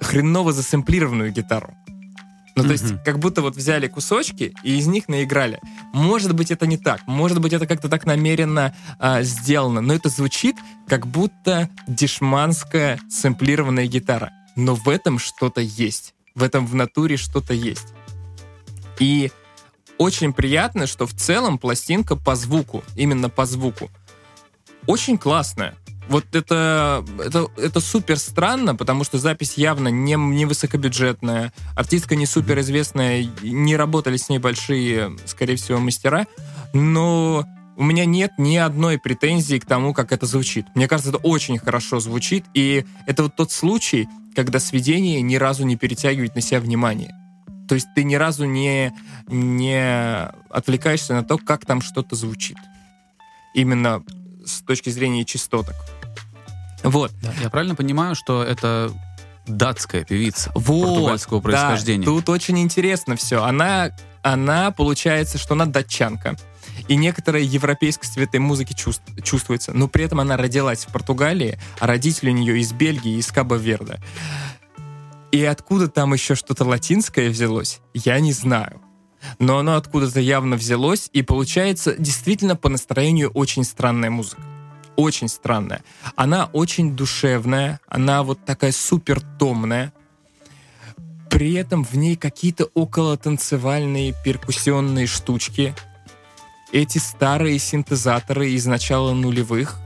[0.00, 1.74] хреново засэмплированную гитару.
[2.56, 5.60] Ну, то есть, как будто вот взяли кусочки и из них наиграли.
[5.92, 7.06] Может быть, это не так.
[7.06, 9.80] Может быть, это как-то так намеренно а, сделано.
[9.80, 14.30] Но это звучит, как будто дешманская сэмплированная гитара.
[14.54, 16.14] Но в этом что-то есть.
[16.36, 17.88] В этом в натуре что-то есть.
[19.00, 19.32] И
[19.98, 23.90] очень приятно, что в целом пластинка по звуку, именно по звуку,
[24.86, 25.74] очень классная.
[26.08, 32.26] Вот это, это, это супер странно, потому что запись явно не, не высокобюджетная, артистка не
[32.26, 36.26] супер известная, не работали с ней большие, скорее всего, мастера,
[36.74, 37.46] но
[37.76, 40.66] у меня нет ни одной претензии к тому, как это звучит.
[40.74, 45.64] Мне кажется, это очень хорошо звучит, и это вот тот случай, когда сведение ни разу
[45.64, 47.14] не перетягивает на себя внимание.
[47.68, 48.92] То есть ты ни разу не,
[49.26, 52.58] не отвлекаешься на то, как там что-то звучит.
[53.54, 54.04] Именно
[54.44, 55.74] с точки зрения частоток.
[56.84, 57.12] Вот.
[57.42, 58.92] Я правильно понимаю, что это
[59.46, 62.04] датская певица Вот, португальского да, происхождения?
[62.04, 63.42] тут очень интересно все.
[63.42, 63.90] Она,
[64.22, 66.36] она, получается, что она датчанка.
[66.88, 69.72] И некоторая европейскость в этой музыке чувств- чувствуется.
[69.72, 74.00] Но при этом она родилась в Португалии, а родители у нее из Бельгии, из Кабо-Верде.
[75.32, 78.80] И откуда там еще что-то латинское взялось, я не знаю.
[79.38, 84.42] Но оно откуда-то явно взялось, и получается действительно по настроению очень странная музыка.
[84.96, 85.82] Очень странная.
[86.14, 89.92] Она очень душевная, она вот такая супер томная.
[91.30, 95.74] При этом в ней какие-то около танцевальные перкуссионные штучки.
[96.72, 99.80] Эти старые синтезаторы из начала нулевых.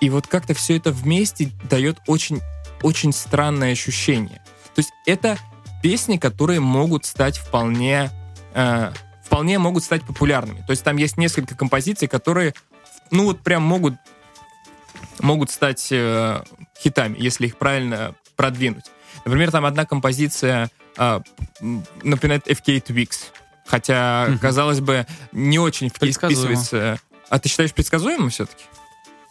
[0.00, 2.40] И вот как-то все это вместе дает очень,
[2.82, 4.42] очень странное ощущение.
[4.74, 5.38] То есть это
[5.82, 8.10] песни, которые могут стать вполне,
[8.54, 8.92] э,
[9.24, 10.62] вполне могут стать популярными.
[10.66, 12.54] То есть там есть несколько композиций, которые,
[13.12, 13.94] ну вот прям могут,
[15.20, 16.42] могут стать э,
[16.80, 18.86] хитами, если их правильно продвинуть.
[19.24, 21.20] Например, там одна композиция э,
[22.02, 23.10] напоминает FK Twix.
[23.66, 24.38] Хотя, Мгм.
[24.40, 26.98] казалось бы, не очень в- вписывается.
[27.28, 28.64] А ты считаешь предсказуемым все-таки?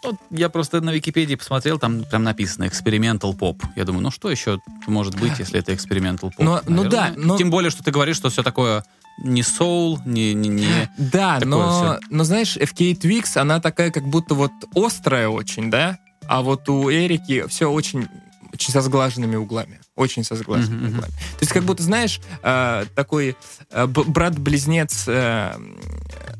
[0.03, 3.61] Вот я просто на Википедии посмотрел, там прям написано experimental pop.
[3.75, 6.33] Я думаю, ну что еще может быть, если это experimental pop?
[6.39, 8.83] Но- ну да, но- Тем более, что ты говоришь, что все такое
[9.23, 10.33] не soul, не...
[10.33, 10.91] не, не...
[10.97, 15.99] Да, но, но знаешь, FK Twix, она такая как будто вот острая очень, да?
[16.27, 18.07] А вот у Эрики все очень,
[18.53, 19.79] очень со сглаженными углами.
[19.95, 20.95] Очень со сглаженными мгм.
[20.95, 21.11] углами.
[21.11, 23.35] То есть как будто, знаешь, э, такой
[23.69, 25.53] э, брат-близнец э,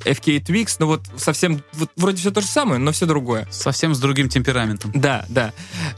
[0.05, 3.47] FK Twix, ну вот совсем, вот вроде все то же самое, но все другое.
[3.51, 4.91] Совсем с другим темпераментом.
[4.95, 5.53] Да, да.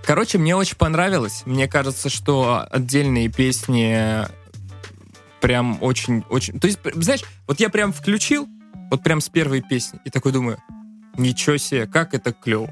[0.06, 1.44] Короче, мне очень понравилось.
[1.46, 4.26] Мне кажется, что отдельные песни
[5.44, 6.58] прям очень-очень...
[6.58, 8.48] То есть, знаешь, вот я прям включил,
[8.90, 10.58] вот прям с первой песни, и такой думаю,
[11.18, 12.70] ничего себе, как это клево.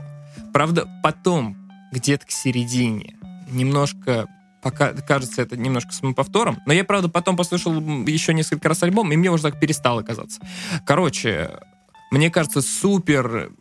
[0.53, 3.17] Правда, потом, где-то к середине,
[3.49, 4.29] немножко
[4.63, 7.73] пока кажется это немножко самоповтором, но я, правда, потом послушал
[8.05, 10.39] еще несколько раз альбом, и мне уже так перестало казаться.
[10.85, 11.59] Короче,
[12.09, 13.51] мне кажется, супер,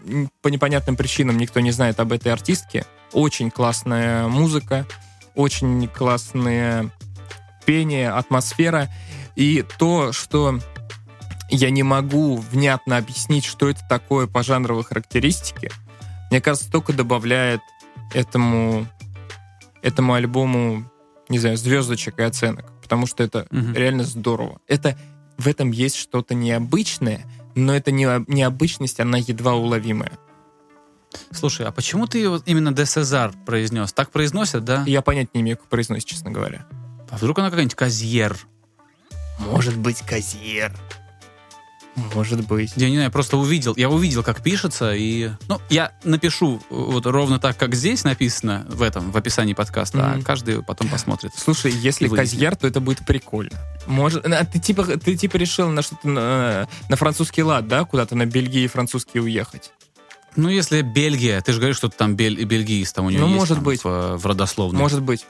[0.40, 2.86] по непонятным причинам никто не знает об этой артистке.
[3.12, 4.86] Очень классная музыка,
[5.34, 6.92] очень классное
[7.64, 8.88] пение, атмосфера.
[9.36, 10.58] И то, что
[11.48, 15.70] я не могу внятно объяснить, что это такое по жанровой характеристике,
[16.30, 17.60] мне кажется, только добавляет
[18.14, 18.86] этому,
[19.82, 20.84] этому альбому,
[21.28, 22.72] не знаю, звездочек и оценок.
[22.82, 23.74] Потому что это Мгм.
[23.74, 24.60] реально здорово.
[24.66, 24.98] Это
[25.38, 30.12] в этом есть что-то необычное, но это не, необычность, она едва уловимая.
[31.32, 33.92] Слушай, а почему ты именно де Сезар произнес?
[33.92, 34.84] Так произносят, да?
[34.86, 36.66] Я понять не имею, как произносить, честно говоря.
[37.10, 38.38] А вдруг она какая-нибудь Казьер?
[39.38, 40.72] Может быть, Казьер.
[42.14, 42.72] Может быть.
[42.76, 45.30] Я не знаю, я просто увидел, я увидел, как пишется, и...
[45.48, 50.20] Ну, я напишу вот ровно так, как здесь написано в этом, в описании подкаста, Мгм.
[50.20, 51.32] а каждый потом посмотрит.
[51.36, 52.08] Слушай, если.
[52.08, 53.58] Казьер, то это будет прикольно.
[53.86, 58.14] Может, а ты типа, ты типа решил на что-то на, на французский лад, да, куда-то
[58.14, 59.72] на Бельгии и французский уехать?
[60.36, 63.26] Ну, если Бельгия, ты же говоришь, что ты там бель, бельгиец, там у него Ну,
[63.28, 63.82] есть может там быть.
[63.82, 64.78] В, в родословной.
[64.78, 65.26] Может быть.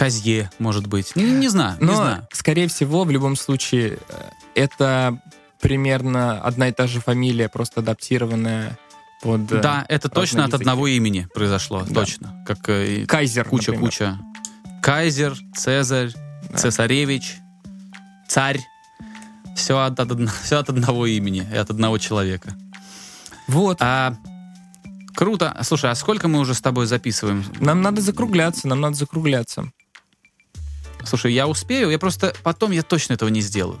[0.00, 1.14] Казье, может быть.
[1.14, 2.26] Не, не знаю, Но, не знаю.
[2.32, 4.22] скорее всего, в любом случае, э,
[4.54, 5.20] это
[5.60, 8.78] примерно одна и та же фамилия, просто адаптированная
[9.22, 9.52] под...
[9.52, 10.62] э, Да, это точно от языки.
[10.62, 12.00] одного имени произошло, Да.
[12.00, 12.42] точно.
[12.46, 14.18] Как э, и Кайзер, куча-куча.
[14.82, 16.12] Кайзер, Цезарь,
[16.48, 16.56] Да.
[16.56, 17.36] Цесаревич,
[18.26, 18.58] царь.
[19.54, 22.54] Все от, от всё от одного имени и от одного человека.
[23.48, 23.76] Вот.
[23.82, 24.16] А,
[25.14, 25.54] круто.
[25.62, 27.44] Слушай, а сколько мы уже с тобой записываем?
[27.60, 29.70] Нам надо закругляться, нам надо закругляться.
[31.04, 33.80] Слушай, я успею, я просто потом я точно этого не сделаю.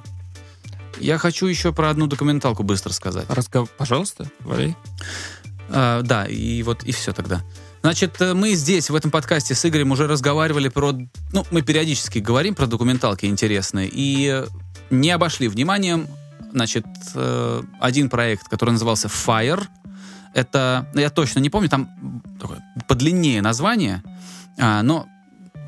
[0.98, 3.24] Я хочу еще про одну документалку быстро сказать.
[3.28, 3.70] Разгов...
[3.70, 4.76] Пожалуйста, валяй.
[5.70, 7.42] А, да, и вот и все тогда.
[7.82, 10.92] Значит, э, мы здесь, в этом подкасте с Игорем уже разговаривали про...
[11.32, 14.44] Ну, мы периодически говорим про документалки интересные, и
[14.90, 16.06] не обошли вниманием,
[16.52, 19.64] значит, э, один проект, который назывался Fire.
[20.34, 24.02] Это, я точно не помню, там такое подлиннее название,
[24.58, 25.08] а, но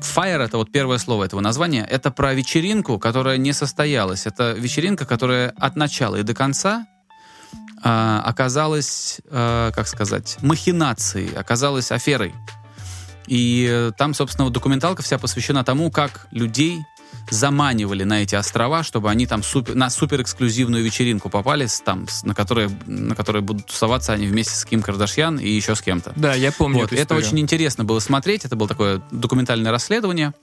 [0.03, 1.85] Fire— это вот первое слово этого названия.
[1.89, 4.25] Это про вечеринку, которая не состоялась.
[4.25, 6.85] Это вечеринка, которая от начала и до конца
[7.83, 12.33] э, оказалась, э, как сказать, махинацией, оказалась аферой.
[13.27, 16.79] И там, собственно, вот документалка вся посвящена тому, как людей
[17.29, 22.35] заманивали на эти острова, чтобы они там супер, на супер эксклюзивную вечеринку попались, там, на
[22.35, 26.13] которой, на которой будут тусоваться они вместе с Ким Кардашьян и еще с кем-то.
[26.15, 28.45] Да, я помню Вот, это очень интересно было смотреть.
[28.45, 30.33] Это было такое документальное расследование,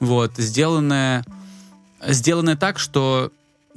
[0.00, 1.24] вот, сделанное,
[2.06, 3.30] сделанное так, что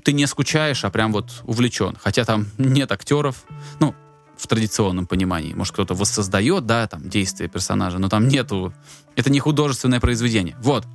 [0.03, 1.97] ты не скучаешь, а прям вот увлечен.
[2.01, 3.43] Хотя там нет актеров,
[3.79, 3.95] ну,
[4.38, 5.53] в традиционном понимании.
[5.53, 8.73] Может, кто-то воссоздает, да, там, действия персонажа, но там нету...
[9.15, 10.55] Это не художественное произведение.
[10.59, 10.86] Вот.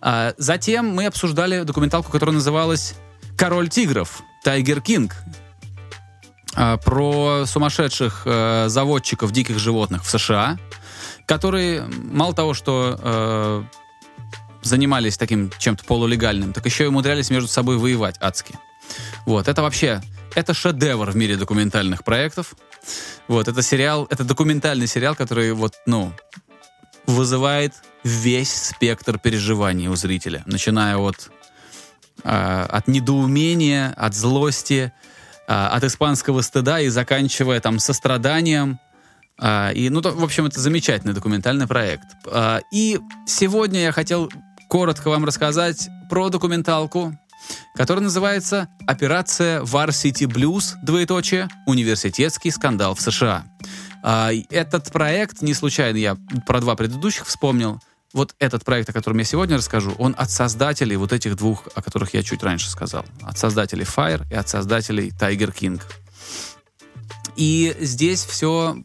[0.00, 2.94] А, затем мы обсуждали документалку, которая называлась
[3.36, 5.14] «Король тигров», «Тайгер Кинг»,
[6.54, 10.58] а, про сумасшедших э, заводчиков диких животных в США,
[11.26, 13.62] которые мало того, что э,
[14.62, 18.58] занимались таким чем-то полулегальным, так еще и умудрялись между собой воевать адски.
[19.24, 20.00] Вот, это вообще,
[20.38, 22.54] это шедевр в мире документальных проектов.
[23.26, 26.12] Вот, это сериал, это документальный сериал, который вот, ну,
[27.06, 27.74] вызывает
[28.04, 31.30] весь спектр переживаний у зрителя, начиная от,
[32.22, 34.92] э, от недоумения, от злости,
[35.48, 38.78] э, от испанского стыда и заканчивая там состраданием.
[39.40, 42.06] А, и, ну, то, в общем, это замечательный документальный проект.
[42.26, 44.30] А, и сегодня я хотел
[44.68, 47.18] коротко вам рассказать про документалку,
[47.74, 50.74] которая называется «Операция Varsity Blues.
[50.82, 51.48] Двоеточие.
[51.66, 53.44] Университетский скандал в США».
[54.02, 56.16] А, этот проект, не случайно я
[56.46, 57.80] про два предыдущих вспомнил,
[58.12, 61.82] вот этот проект, о котором я сегодня расскажу, он от создателей вот этих двух, о
[61.82, 63.04] которых я чуть раньше сказал.
[63.22, 65.82] От создателей Fire и от создателей Tiger King.
[67.36, 68.76] И здесь все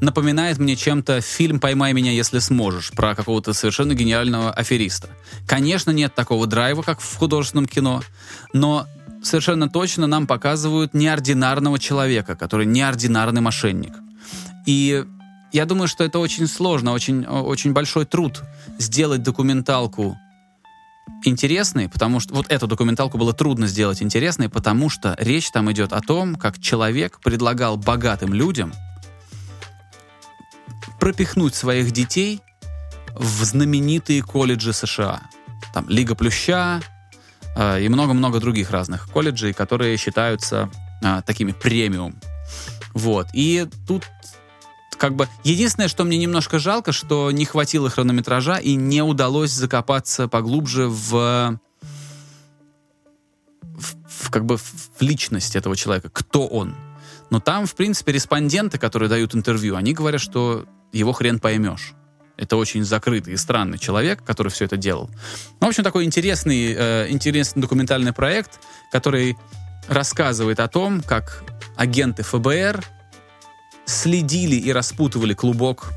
[0.00, 5.08] напоминает мне чем-то фильм «Поймай меня, если сможешь» про какого-то совершенно гениального афериста.
[5.46, 8.02] Конечно, нет такого драйва, как в художественном кино,
[8.52, 8.86] но
[9.22, 13.92] совершенно точно нам показывают неординарного человека, который неординарный мошенник.
[14.66, 15.04] И
[15.52, 18.42] я думаю, что это очень сложно, очень, очень большой труд
[18.78, 20.16] сделать документалку
[21.24, 25.92] интересной, потому что вот эту документалку было трудно сделать интересной, потому что речь там идет
[25.92, 28.72] о том, как человек предлагал богатым людям
[31.00, 32.40] пропихнуть своих детей
[33.14, 35.22] в знаменитые колледжи США.
[35.74, 36.80] Там Лига Плюща
[37.56, 40.70] э, и много-много других разных колледжей, которые считаются
[41.02, 42.14] э, такими премиум.
[42.94, 43.28] Вот.
[43.32, 44.04] И тут
[44.96, 50.28] как бы единственное, что мне немножко жалко, что не хватило хронометража и не удалось закопаться
[50.28, 51.58] поглубже в,
[53.62, 56.74] в, как бы в личность этого человека, кто он.
[57.30, 61.94] Но там, в принципе, респонденты, которые дают интервью, они говорят, что его хрен поймешь.
[62.36, 65.10] Это очень закрытый и странный человек, который все это делал.
[65.60, 68.60] Ну, в общем, такой интересный, э, интересный документальный проект,
[68.90, 69.36] который
[69.88, 71.44] рассказывает о том, как
[71.76, 72.82] агенты ФБР
[73.84, 75.92] следили и распутывали клубок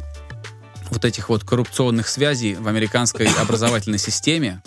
[0.89, 4.61] вот этих вот коррупционных связей в американской образовательной системе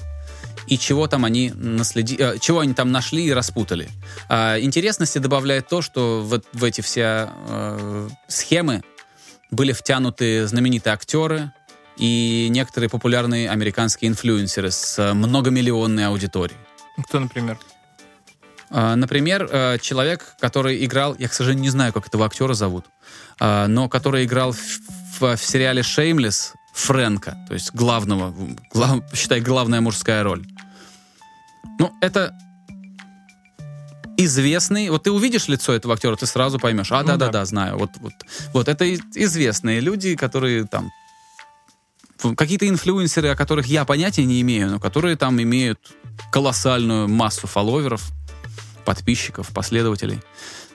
[0.66, 2.16] и чего там они наследи...
[2.18, 3.88] э, чего они там нашли и распутали.
[4.28, 8.82] А, интересности добавляет то, что в, в эти все э, схемы
[9.50, 11.52] были втянуты знаменитые актеры
[11.96, 16.58] и некоторые популярные американские инфлюенсеры с многомиллионной аудиторией.
[17.08, 17.58] Кто, например?
[18.70, 22.84] А, Например, э, человек, который играл, я, к сожалению, не знаю, как этого актера зовут,
[23.38, 24.58] а, но который играл в,
[25.20, 28.34] в- в сериале «Шеймлес» Фрэнка, то есть главного,
[28.74, 30.44] глав- считай, главная мужская роль.
[31.78, 32.36] Ну, это
[34.16, 37.44] известный, вот ты увидишь лицо этого актера, ты сразу поймешь, а, Ну да-да-да, да.
[37.44, 38.12] знаю, вот, вот,
[38.52, 40.90] вот это известные люди, которые там
[42.36, 45.78] какие-то инфлюенсеры, о которых я понятия не имею, но которые там имеют
[46.32, 48.02] колоссальную массу фолловеров,
[48.84, 50.20] подписчиков, последователей.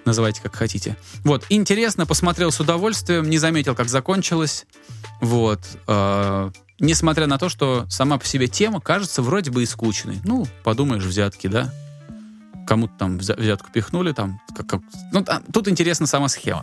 [0.05, 0.97] Называйте как хотите.
[1.23, 4.65] Вот, интересно, посмотрел с удовольствием, не заметил, как закончилось.
[5.19, 5.59] Вот.
[5.87, 10.19] э, несмотря на то, что сама по себе тема кажется вроде бы и скучной.
[10.23, 11.71] Ну, подумаешь, взятки, да?
[12.71, 16.61] Кому-то там взя- взятку пихнули, там, как, как- ну, а, тут интересна сама схема.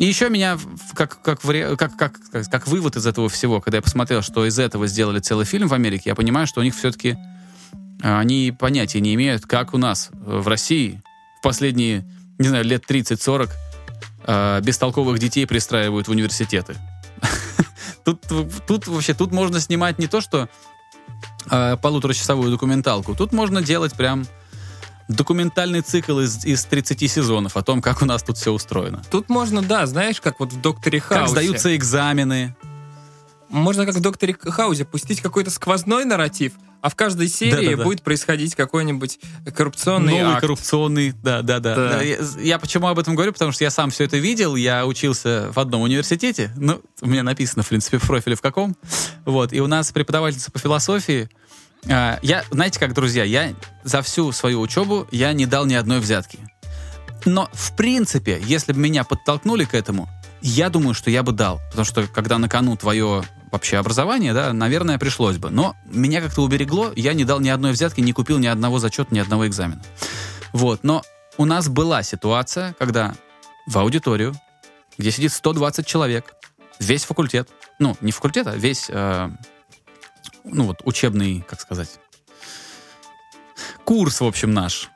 [0.00, 0.58] И еще меня,
[0.94, 2.18] как, как, как, как,
[2.50, 5.72] как, вывод из этого всего, когда я посмотрел, что из этого сделали целый фильм в
[5.72, 7.16] Америке, я понимаю, что у них все-таки
[8.02, 11.00] они понятия не имеют, как у нас э, в России
[11.38, 12.04] в последние,
[12.40, 13.50] не знаю, лет 30-40
[14.24, 16.74] э, бестолковых детей пристраивают в университеты.
[18.04, 18.20] Тут,
[18.66, 20.48] тут вообще, тут можно снимать не то, что
[21.48, 24.26] э, полуторачасовую документалку, тут можно делать прям
[25.10, 29.02] документальный цикл из, из 30 сезонов о том, как у нас тут все устроено.
[29.10, 31.20] Тут можно, да, знаешь, как вот в «Докторе Хаусе».
[31.20, 32.56] Как сдаются экзамены.
[33.48, 37.84] Можно как в «Докторе Хаусе» пустить какой-то сквозной нарратив, а в каждой серии Да-да-да.
[37.84, 39.18] будет происходить какой-нибудь
[39.54, 40.40] коррупционный Новый акт.
[40.40, 41.74] коррупционный, да, да, да.
[41.74, 42.02] Да.
[42.02, 43.32] Я, я почему об этом говорю?
[43.32, 44.54] Потому что я сам все это видел.
[44.54, 46.52] Я учился в одном университете.
[46.56, 48.76] Ну, у меня написано, в принципе, в профиле в каком.
[49.26, 49.52] Вот.
[49.52, 51.28] И у нас преподавательница по философии.
[51.88, 56.00] А, я, знаете как, друзья, я за всю свою учебу я не дал ни одной
[56.00, 56.38] взятки.
[57.24, 60.08] Но, в принципе, если бы меня подтолкнули к этому,
[60.42, 61.60] я думаю, что я бы дал.
[61.70, 65.50] Потому что, когда на кону твое вообще образование, да, наверное, пришлось бы.
[65.50, 69.14] Но меня как-то уберегло, я не дал ни одной взятки, не купил ни одного зачета,
[69.14, 69.82] ни одного экзамена.
[70.52, 71.02] Вот, но
[71.36, 73.14] у нас была ситуация, когда
[73.66, 74.34] в аудиторию,
[74.98, 76.34] где сидит 120 человек,
[76.78, 79.30] весь факультет, ну, не факультет, а весь, э,
[80.44, 81.98] ну, вот, учебный, как сказать,
[83.84, 84.90] курс, в общем, наш,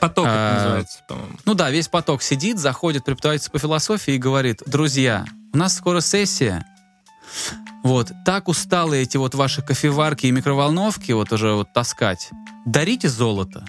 [0.00, 1.38] Поток это А, называется, по-моему.
[1.44, 6.00] ну да, весь поток сидит, заходит преподаватель по философии и говорит, друзья, у нас скоро
[6.00, 6.66] сессия,
[7.82, 12.30] вот, так усталы эти вот ваши кофеварки и микроволновки вот уже вот таскать,
[12.66, 13.64] дарите золото,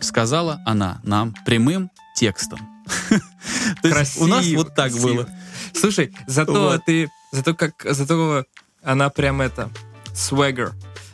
[0.00, 2.60] сказала она нам прямым текстом.
[3.82, 5.28] То есть у нас вот так было.
[5.74, 8.44] Слушай, зато ты, зато как, зато
[8.82, 9.70] она прям это,
[10.16, 10.72] swagger,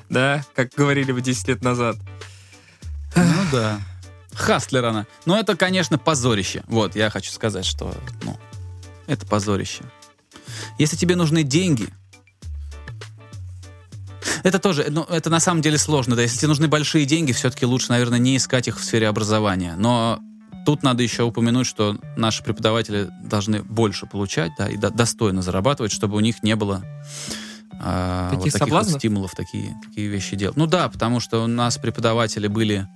[0.09, 1.97] да, как говорили бы 10 лет назад.
[3.17, 3.81] Ну да.
[4.33, 5.07] Хастлер она.
[5.27, 6.63] Но это, конечно, позорище.
[6.67, 8.39] Вот, я хочу сказать, что, ну,
[9.07, 9.85] это позорище.
[10.79, 11.89] Если тебе нужны деньги,
[14.43, 16.23] это тоже, ну, это на самом деле сложно, да.
[16.23, 19.75] Если тебе нужны большие деньги, все-таки лучше, наверное, не искать их в сфере образования.
[19.77, 20.19] Но
[20.65, 25.93] тут надо еще упомянуть, что наши преподаватели должны больше получать, да, и до- достойно зарабатывать,
[25.93, 26.83] чтобы у них не было
[27.83, 30.57] а, вот Таких таких вот стимулов, такие, такие вещи делать.
[30.57, 32.87] Ну да, потому что у нас преподаватели были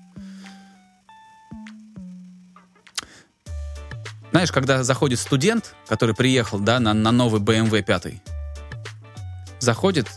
[4.37, 8.23] Знаешь, когда заходит студент, который приехал, да, на, на новый BMW 5,
[9.61, 10.09] заходит,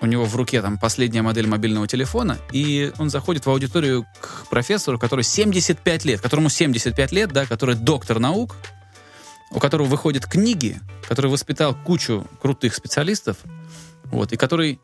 [0.00, 4.46] у него в руке там последняя модель мобильного телефона, и он заходит в аудиторию к
[4.50, 8.54] профессору, который 75 лет, которому 75 лет, да, который доктор наук,
[9.50, 10.78] у которого выходят книги,
[11.08, 13.38] который воспитал кучу крутых специалистов,
[14.14, 14.80] вот, и который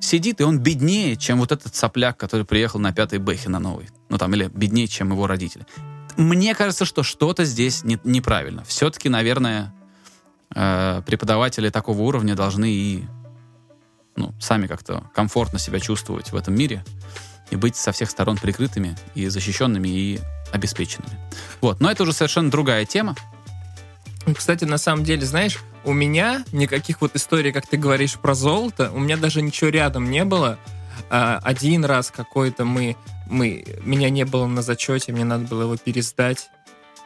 [0.00, 3.88] сидит, и он беднее, чем вот этот сопляк, который приехал на пятый Бэхе на новый.
[4.08, 5.66] Ну там, или беднее, чем его родители.
[6.16, 8.64] Мне кажется, что что-то здесь не- неправильно.
[8.64, 9.74] Все-таки, наверное,
[10.54, 13.04] э, преподаватели такого уровня должны и
[14.16, 16.84] ну, сами как-то комфортно себя чувствовать в этом мире
[17.50, 20.20] и быть со всех сторон прикрытыми и защищенными и
[20.52, 21.18] обеспеченными.
[21.60, 21.80] Вот.
[21.80, 23.14] Но это уже совершенно другая тема.
[24.26, 28.34] Ну, Кстати, на самом деле, знаешь, у меня никаких вот историй, как ты говоришь, про
[28.34, 30.58] золото, у меня даже ничего рядом не было.
[31.10, 32.96] А, один раз какой-то мы,
[33.30, 36.50] мы, меня не было на зачете, мне надо было его пересдать.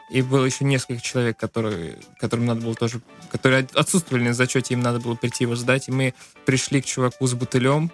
[0.09, 3.01] И было еще несколько человек, которые, которым надо было тоже,
[3.31, 5.87] которые отсутствовали на зачете, им надо было прийти его сдать.
[5.87, 6.15] И мы
[6.45, 7.91] пришли к чуваку с бутылем,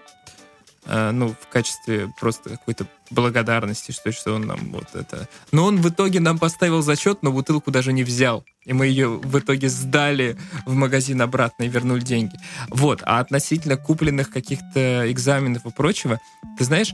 [0.88, 5.27] ну, в качестве просто какой-то благодарности, что, что он нам вот это...
[5.51, 8.45] Но он в итоге нам поставил зачет, но бутылку даже не взял.
[8.65, 12.38] И мы ее в итоге сдали в магазин обратно и вернули деньги.
[12.69, 13.01] Вот.
[13.05, 16.19] А относительно купленных каких-то экзаменов и прочего,
[16.57, 16.93] ты знаешь,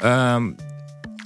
[0.00, 0.58] эм,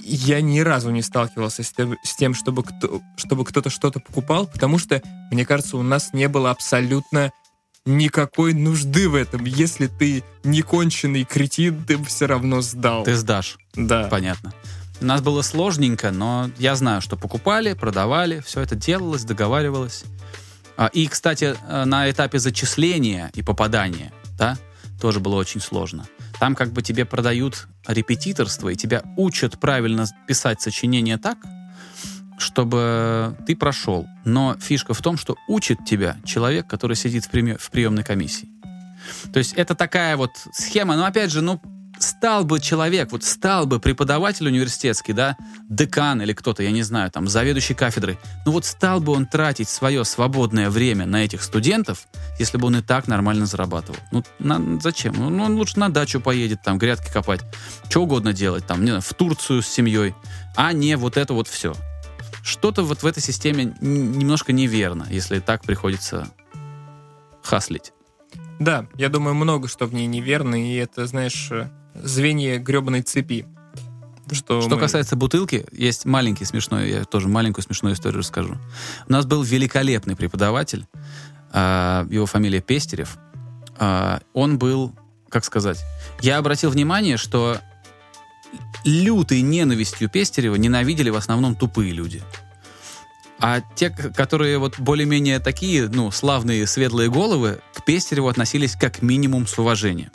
[0.03, 4.47] я ни разу не сталкивался с тем, с тем, чтобы, кто, чтобы кто-то что-то покупал,
[4.47, 7.31] потому что, мне кажется, у нас не было абсолютно
[7.85, 9.45] никакой нужды в этом.
[9.45, 13.03] Если ты не конченый кретин, ты бы все равно сдал.
[13.03, 13.57] Ты сдашь.
[13.75, 14.07] Да.
[14.09, 14.53] Понятно.
[15.01, 20.05] У нас было сложненько, но я знаю, что покупали, продавали, все это делалось, договаривалось.
[20.77, 24.57] А, И, кстати, э, на этапе зачисления и попадания, да,
[25.01, 26.05] тоже было очень сложно.
[26.39, 31.37] Там как бы тебе продают репетиторство, и тебя учат правильно писать сочинение так,
[32.43, 34.05] чтобы ты прошел.
[34.25, 38.49] Но фишка в том, что учит тебя человек, который сидит в, приме- в приемной комиссии.
[39.31, 41.61] То есть это такая вот схема, но опять же, ну,
[41.99, 45.37] стал бы человек, вот стал бы преподаватель университетский, да,
[45.69, 49.69] декан или кто-то, я не знаю, там, заведующий кафедрой, ну вот стал бы он тратить
[49.69, 52.07] свое свободное время на этих студентов,
[52.39, 53.97] если бы он и так нормально зарабатывал.
[54.11, 55.13] Ну, на- зачем?
[55.17, 57.41] Ну, он лучше на дачу поедет, там, грядки копать,
[57.89, 60.13] что угодно делать, там, не знаю, в Турцию с семьей,
[60.55, 61.73] а не вот это вот все.
[62.43, 66.27] Что-то вот в этой системе немножко неверно, если так приходится
[67.41, 67.93] хаслить.
[68.59, 73.45] Да, я думаю, много что в ней неверно, и это, знаешь, э, звенья гребаной цепи.
[74.31, 78.57] Что, Что мы- касается бутылки, есть маленький смешной, я тоже маленькую смешную историю расскажу.
[79.07, 80.85] У нас был великолепный преподаватель,
[81.51, 83.17] а, его фамилия Пестерев.
[83.77, 84.93] А, Он был,
[85.29, 85.83] как сказать,
[86.21, 87.57] я обратил внимание, что
[88.83, 92.21] лютой ненавистью Пестерева ненавидели в основном тупые люди.
[93.39, 99.47] А те, которые вот более-менее такие, ну, славные, светлые головы, к Пестереву относились как минимум
[99.47, 100.11] с уважением.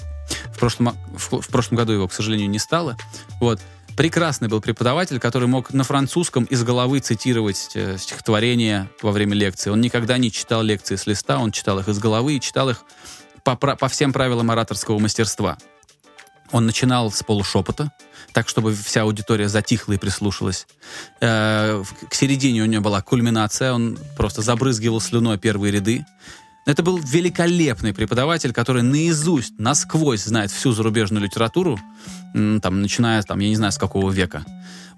[0.52, 2.96] В прошлом, в, в прошлом году его, к сожалению, не стало.
[3.40, 3.60] Вот.
[3.96, 9.70] Прекрасный был преподаватель, который мог на французском из головы цитировать э, стихотворения во время лекции.
[9.70, 12.84] Он никогда не читал лекции с листа, он читал их из головы и читал их
[13.42, 15.58] по, по всем правилам ораторского мастерства.
[16.52, 17.92] Он начинал с полушепота,
[18.32, 20.66] так, чтобы вся аудитория затихла и прислушалась.
[21.20, 26.06] Э, К середине у него была кульминация, он просто забрызгивал слюной первые ряды.
[26.66, 31.80] Это был великолепный преподаватель, который наизусть, насквозь знает всю зарубежную литературу,
[32.34, 34.44] там, начиная, там, я не знаю, с какого века.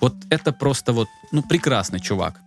[0.01, 2.41] Вот это просто вот, ну, прекрасный чувак.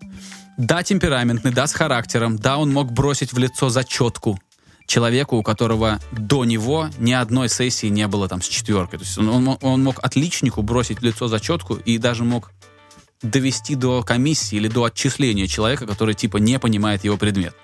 [0.58, 4.40] Да, темпераментный, да, с характером, да, он мог бросить в лицо зачетку
[4.86, 9.00] человеку, у которого до него ни одной сессии не было там с четверкой.
[9.00, 12.52] То есть он, он он мог отличнику бросить лицо зачетку и даже мог
[13.22, 17.56] довести до комиссии или до отчисления человека, который типа не понимает его предмет.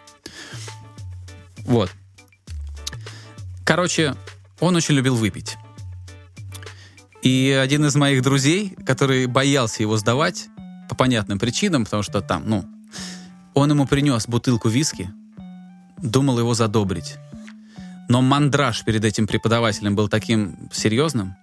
[1.60, 1.92] Вот.
[3.66, 4.16] Короче,
[4.60, 5.58] он очень любил выпить.
[7.22, 10.48] И один из моих друзей, который боялся его сдавать,
[10.90, 12.66] по понятным причинам, потому что там, ну,
[13.54, 15.12] он ему принес бутылку виски,
[16.02, 17.18] думал его задобрить.
[18.08, 21.36] Но мандраж перед этим преподавателем был таким серьезным,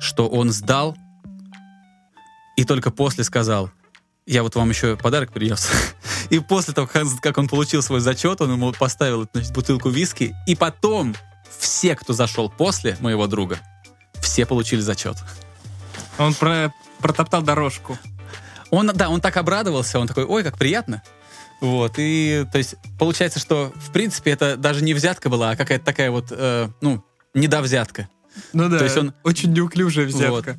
[0.00, 0.96] что он сдал
[2.56, 3.70] и только после сказал,
[4.26, 5.70] я вот вам еще подарок принес.
[6.30, 10.34] И после того, как- он получил свой зачет, он ему поставил значит, бутылку виски.
[10.46, 11.14] И потом
[11.58, 13.60] все, кто зашел после моего друга,
[14.20, 15.16] все получили зачет.
[16.18, 17.96] Он про- протоптал дорожку.
[18.70, 21.02] Он, да, он так обрадовался, он такой, ой, как приятно.
[21.60, 25.84] Вот, и, то есть, получается, что, в принципе, это даже не взятка была, а какая-то
[25.84, 27.02] такая вот, э, ну,
[27.34, 28.08] недовзятка.
[28.52, 30.58] Ну да, То есть он- очень неуклюжая взятка.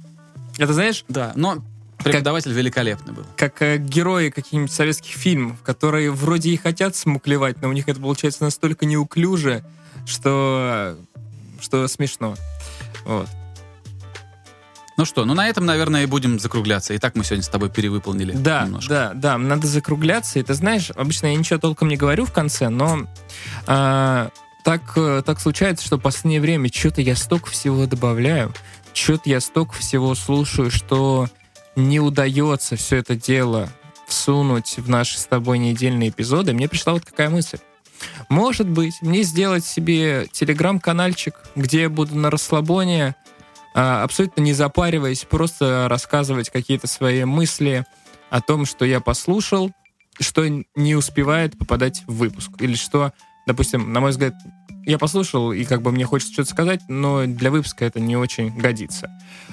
[0.57, 1.63] Это знаешь, Да, но
[2.03, 3.25] преподаватель великолепный был.
[3.35, 7.99] как э, герои каких-нибудь советских фильмов, которые вроде и хотят смуклевать, но у них это
[7.99, 9.63] получается настолько неуклюже,
[10.07, 10.97] что,
[11.61, 12.35] что смешно.
[13.05, 13.27] Вот.
[14.97, 16.95] Ну что, ну на этом, наверное, и будем закругляться.
[16.95, 18.89] И так мы сегодня с тобой перевыполнили Да, немножко.
[18.89, 20.39] да, да, надо закругляться.
[20.39, 23.07] И ты знаешь, обычно я ничего толком не говорю в конце, но
[23.67, 24.29] а,
[24.63, 28.53] так, э, так случается, что в последнее время что-то я столько всего добавляю,
[28.93, 31.27] что-то я столько всего слушаю, что
[31.75, 33.69] не удается все это дело
[34.07, 36.53] всунуть в наши с тобой недельные эпизоды.
[36.53, 37.59] Мне пришла вот какая мысль.
[38.29, 43.15] Может быть, мне сделать себе телеграм-канальчик, где я буду на расслабоне,
[43.77, 47.85] абсолютно не запариваясь, просто рассказывать какие-то свои мысли
[48.29, 49.71] о том, что я послушал,
[50.19, 52.49] что не успевает попадать в выпуск.
[52.59, 53.13] Или что,
[53.45, 54.33] допустим, на мой взгляд,
[54.85, 58.49] я послушал, и как бы мне хочется что-то сказать, но для выпуска это не очень
[58.57, 59.11] годится.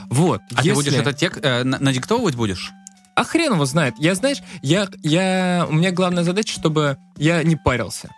[0.09, 0.41] Вот.
[0.55, 2.73] А ты если- будешь этот текст э, на- надиктовывать будешь?
[3.17, 3.95] а хрен его знает.
[3.99, 8.11] Я, знаешь, я, я, у меня главная задача, чтобы я не парился.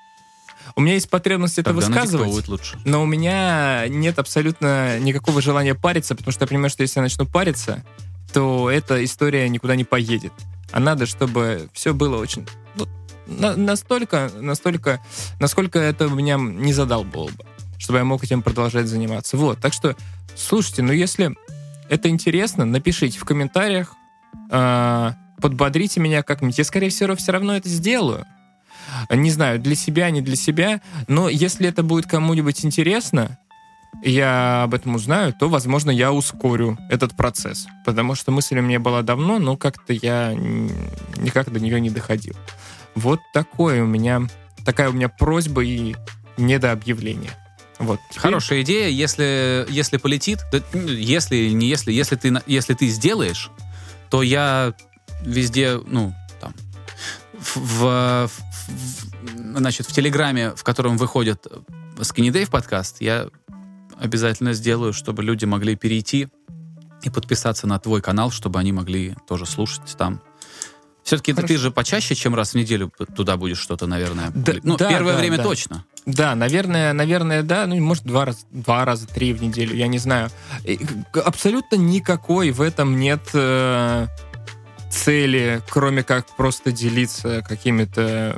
[0.75, 2.79] У меня есть потребность это Тогда высказывать, лучше.
[2.85, 7.03] но у меня нет абсолютно никакого желания париться, потому что я понимаю, что если я
[7.03, 7.85] начну париться,
[8.33, 10.33] то эта история никуда не поедет.
[10.73, 12.47] А надо, чтобы все было очень...
[12.75, 12.89] вот,
[13.27, 15.01] на- настолько, настолько,
[15.41, 17.45] насколько это меня не задалбало бы,
[17.79, 19.37] чтобы я мог этим продолжать заниматься.
[19.37, 19.97] Вот, так что,
[20.35, 21.35] слушайте, ну если
[21.89, 23.95] это интересно, напишите в комментариях,
[24.51, 26.59] а, подбодрите меня как-нибудь.
[26.59, 28.27] Я, скорее всего, все равно это сделаю.
[29.11, 33.39] Не знаю, для себя, не для себя, но если это будет кому-нибудь интересно,
[34.03, 37.67] я об этом узнаю, то, возможно, я ускорю этот процесс.
[37.85, 42.35] Потому что мысль у меня была давно, но как-то я никак до нее не доходил.
[42.95, 44.23] Вот такое у меня,
[44.65, 45.97] такая у меня просьба и
[46.37, 47.31] недообъявление.
[47.79, 47.99] Вот.
[48.11, 52.89] Теперь- Хорошая идея, если, если полетит, да, ну, если не если, если ты, если ты
[52.89, 53.51] сделаешь,
[54.11, 54.73] то я
[55.23, 56.55] везде, ну, там,
[57.35, 58.31] в- в-
[59.55, 61.47] значит, в Телеграме, в котором выходит
[61.97, 63.29] Skinny Dave подкаст, я
[63.99, 66.29] обязательно сделаю, чтобы люди могли перейти
[67.03, 70.21] и подписаться на твой канал, чтобы они могли тоже слушать там.
[71.07, 71.55] Все-таки это Хорошо.
[71.55, 74.33] ты же почаще, чем раз в неделю туда будешь что-то, наверное.
[74.35, 75.45] Да, ну, да, первое да, время да.
[75.45, 75.85] точно.
[76.05, 77.67] Да, наверное, наверное, да.
[77.69, 80.31] Ну, может, два раза, два раза, три в неделю, я не знаю.
[80.65, 80.81] И
[81.13, 84.09] Абсолютно никакой в этом нет э,
[84.97, 88.37] цели, кроме как просто делиться какими-то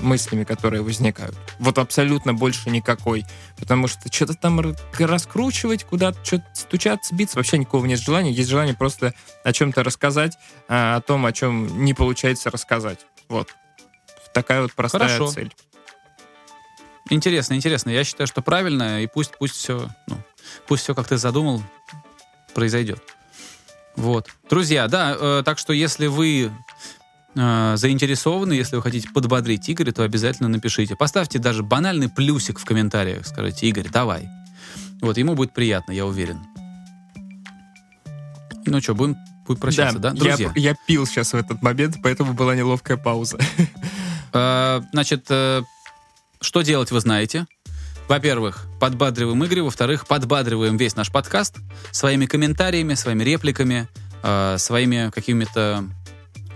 [0.00, 1.34] мыслями, которые возникают.
[1.58, 3.24] Вот абсолютно больше никакой.
[3.58, 8.30] Потому что что-то там раскручивать, куда-то что-то стучаться, биться, вообще никакого нет желания.
[8.30, 10.36] Есть желание просто о чем-то рассказать,
[10.68, 13.00] а, о том, о чем не получается рассказать.
[13.28, 13.54] Вот.
[14.34, 15.28] Такая вот простая Хорошо.
[15.28, 15.52] цель.
[17.08, 17.90] Интересно, интересно.
[17.90, 20.18] Я считаю, что правильно, и пусть, пусть все, ну,
[20.66, 21.62] пусть все, как ты задумал,
[22.54, 23.15] произойдет.
[23.96, 24.28] Вот.
[24.48, 26.52] Друзья, да, э, так что если вы
[27.34, 30.96] э, заинтересованы, если вы хотите подбодрить Игоря, то обязательно напишите.
[30.96, 33.26] Поставьте даже банальный плюсик в комментариях.
[33.26, 34.28] Скажите, Игорь, давай.
[35.00, 36.40] Вот, ему будет приятно, я уверен.
[38.66, 39.16] Ну что, будем,
[39.46, 40.52] будем прощаться, да, я, друзья?
[40.56, 43.38] я пил сейчас в этот момент, поэтому была неловкая пауза.
[44.32, 45.62] Э, Значит, э,
[46.40, 47.46] что делать, вы знаете.
[48.08, 49.64] Во-первых, подбадриваем Игоря.
[49.64, 51.56] Во-вторых, подбадриваем весь наш подкаст
[51.90, 53.88] своими комментариями, своими репликами,
[54.22, 55.84] э, своими какими-то,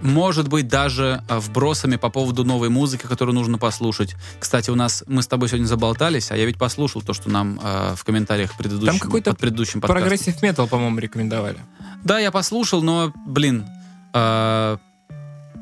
[0.00, 4.14] может быть, даже э, вбросами по поводу новой музыки, которую нужно послушать.
[4.38, 7.58] Кстати, у нас, мы с тобой сегодня заболтались, а я ведь послушал то, что нам
[7.60, 10.08] э, в комментариях предыдущем, Там какой-то под предыдущим подкастом.
[10.08, 11.58] Прогрессив метал, по-моему, рекомендовали.
[12.04, 13.66] Да, я послушал, но, блин,
[14.14, 14.78] э,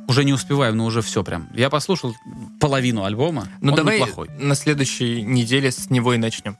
[0.08, 1.48] уже не успеваем, но уже все прям.
[1.54, 2.16] Я послушал
[2.58, 3.46] половину альбома.
[3.60, 4.28] Ну давай неплохой.
[4.38, 6.56] на следующей неделе с него и начнем.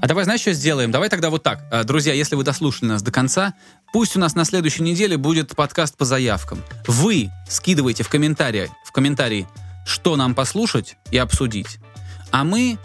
[0.00, 0.90] А давай, знаешь, что сделаем?
[0.90, 1.64] Давай тогда вот так.
[1.70, 3.52] Э, Друзья, если вы дослушали нас до конца,
[3.92, 6.62] пусть у нас на следующей неделе будет подкаст по заявкам.
[6.86, 9.46] Вы скидывайте в комментарии, в комментарии,
[9.84, 11.78] что нам послушать и обсудить.
[12.30, 12.78] А мы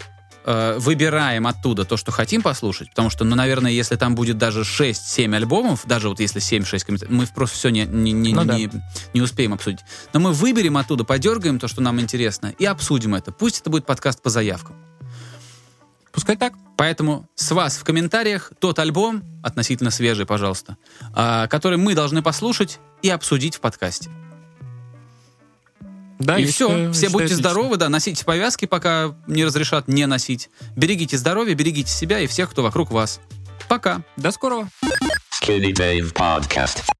[0.45, 4.61] э, выбираем оттуда то, что хотим послушать, потому что, ну, наверное, если там будет даже
[4.61, 8.57] 6-7 альбомов, даже вот если 7-6 комментариев, мы просто все не, не, не, Ну да.
[8.57, 8.69] не,
[9.13, 9.81] не успеем обсудить.
[10.13, 13.31] Но мы выберем оттуда, подергаем то, что нам интересно, и обсудим это.
[13.31, 14.75] Пусть это будет подкаст по заявкам.
[16.11, 16.53] Пускай так.
[16.77, 20.77] Поэтому с вас в комментариях тот альбом, относительно свежий, пожалуйста,
[21.13, 24.09] а, который мы должны послушать и обсудить в подкасте.
[26.21, 26.67] Да, и все.
[26.67, 27.49] считаю- Все будьте отлично.
[27.49, 30.49] здоровы, да, носите повязки, пока не разрешат не носить.
[30.75, 33.19] Берегите здоровье, берегите себя и всех, кто вокруг вас.
[33.67, 34.01] Пока.
[34.17, 34.69] До скорого.
[35.41, 36.81] Skinny Dave Podcast.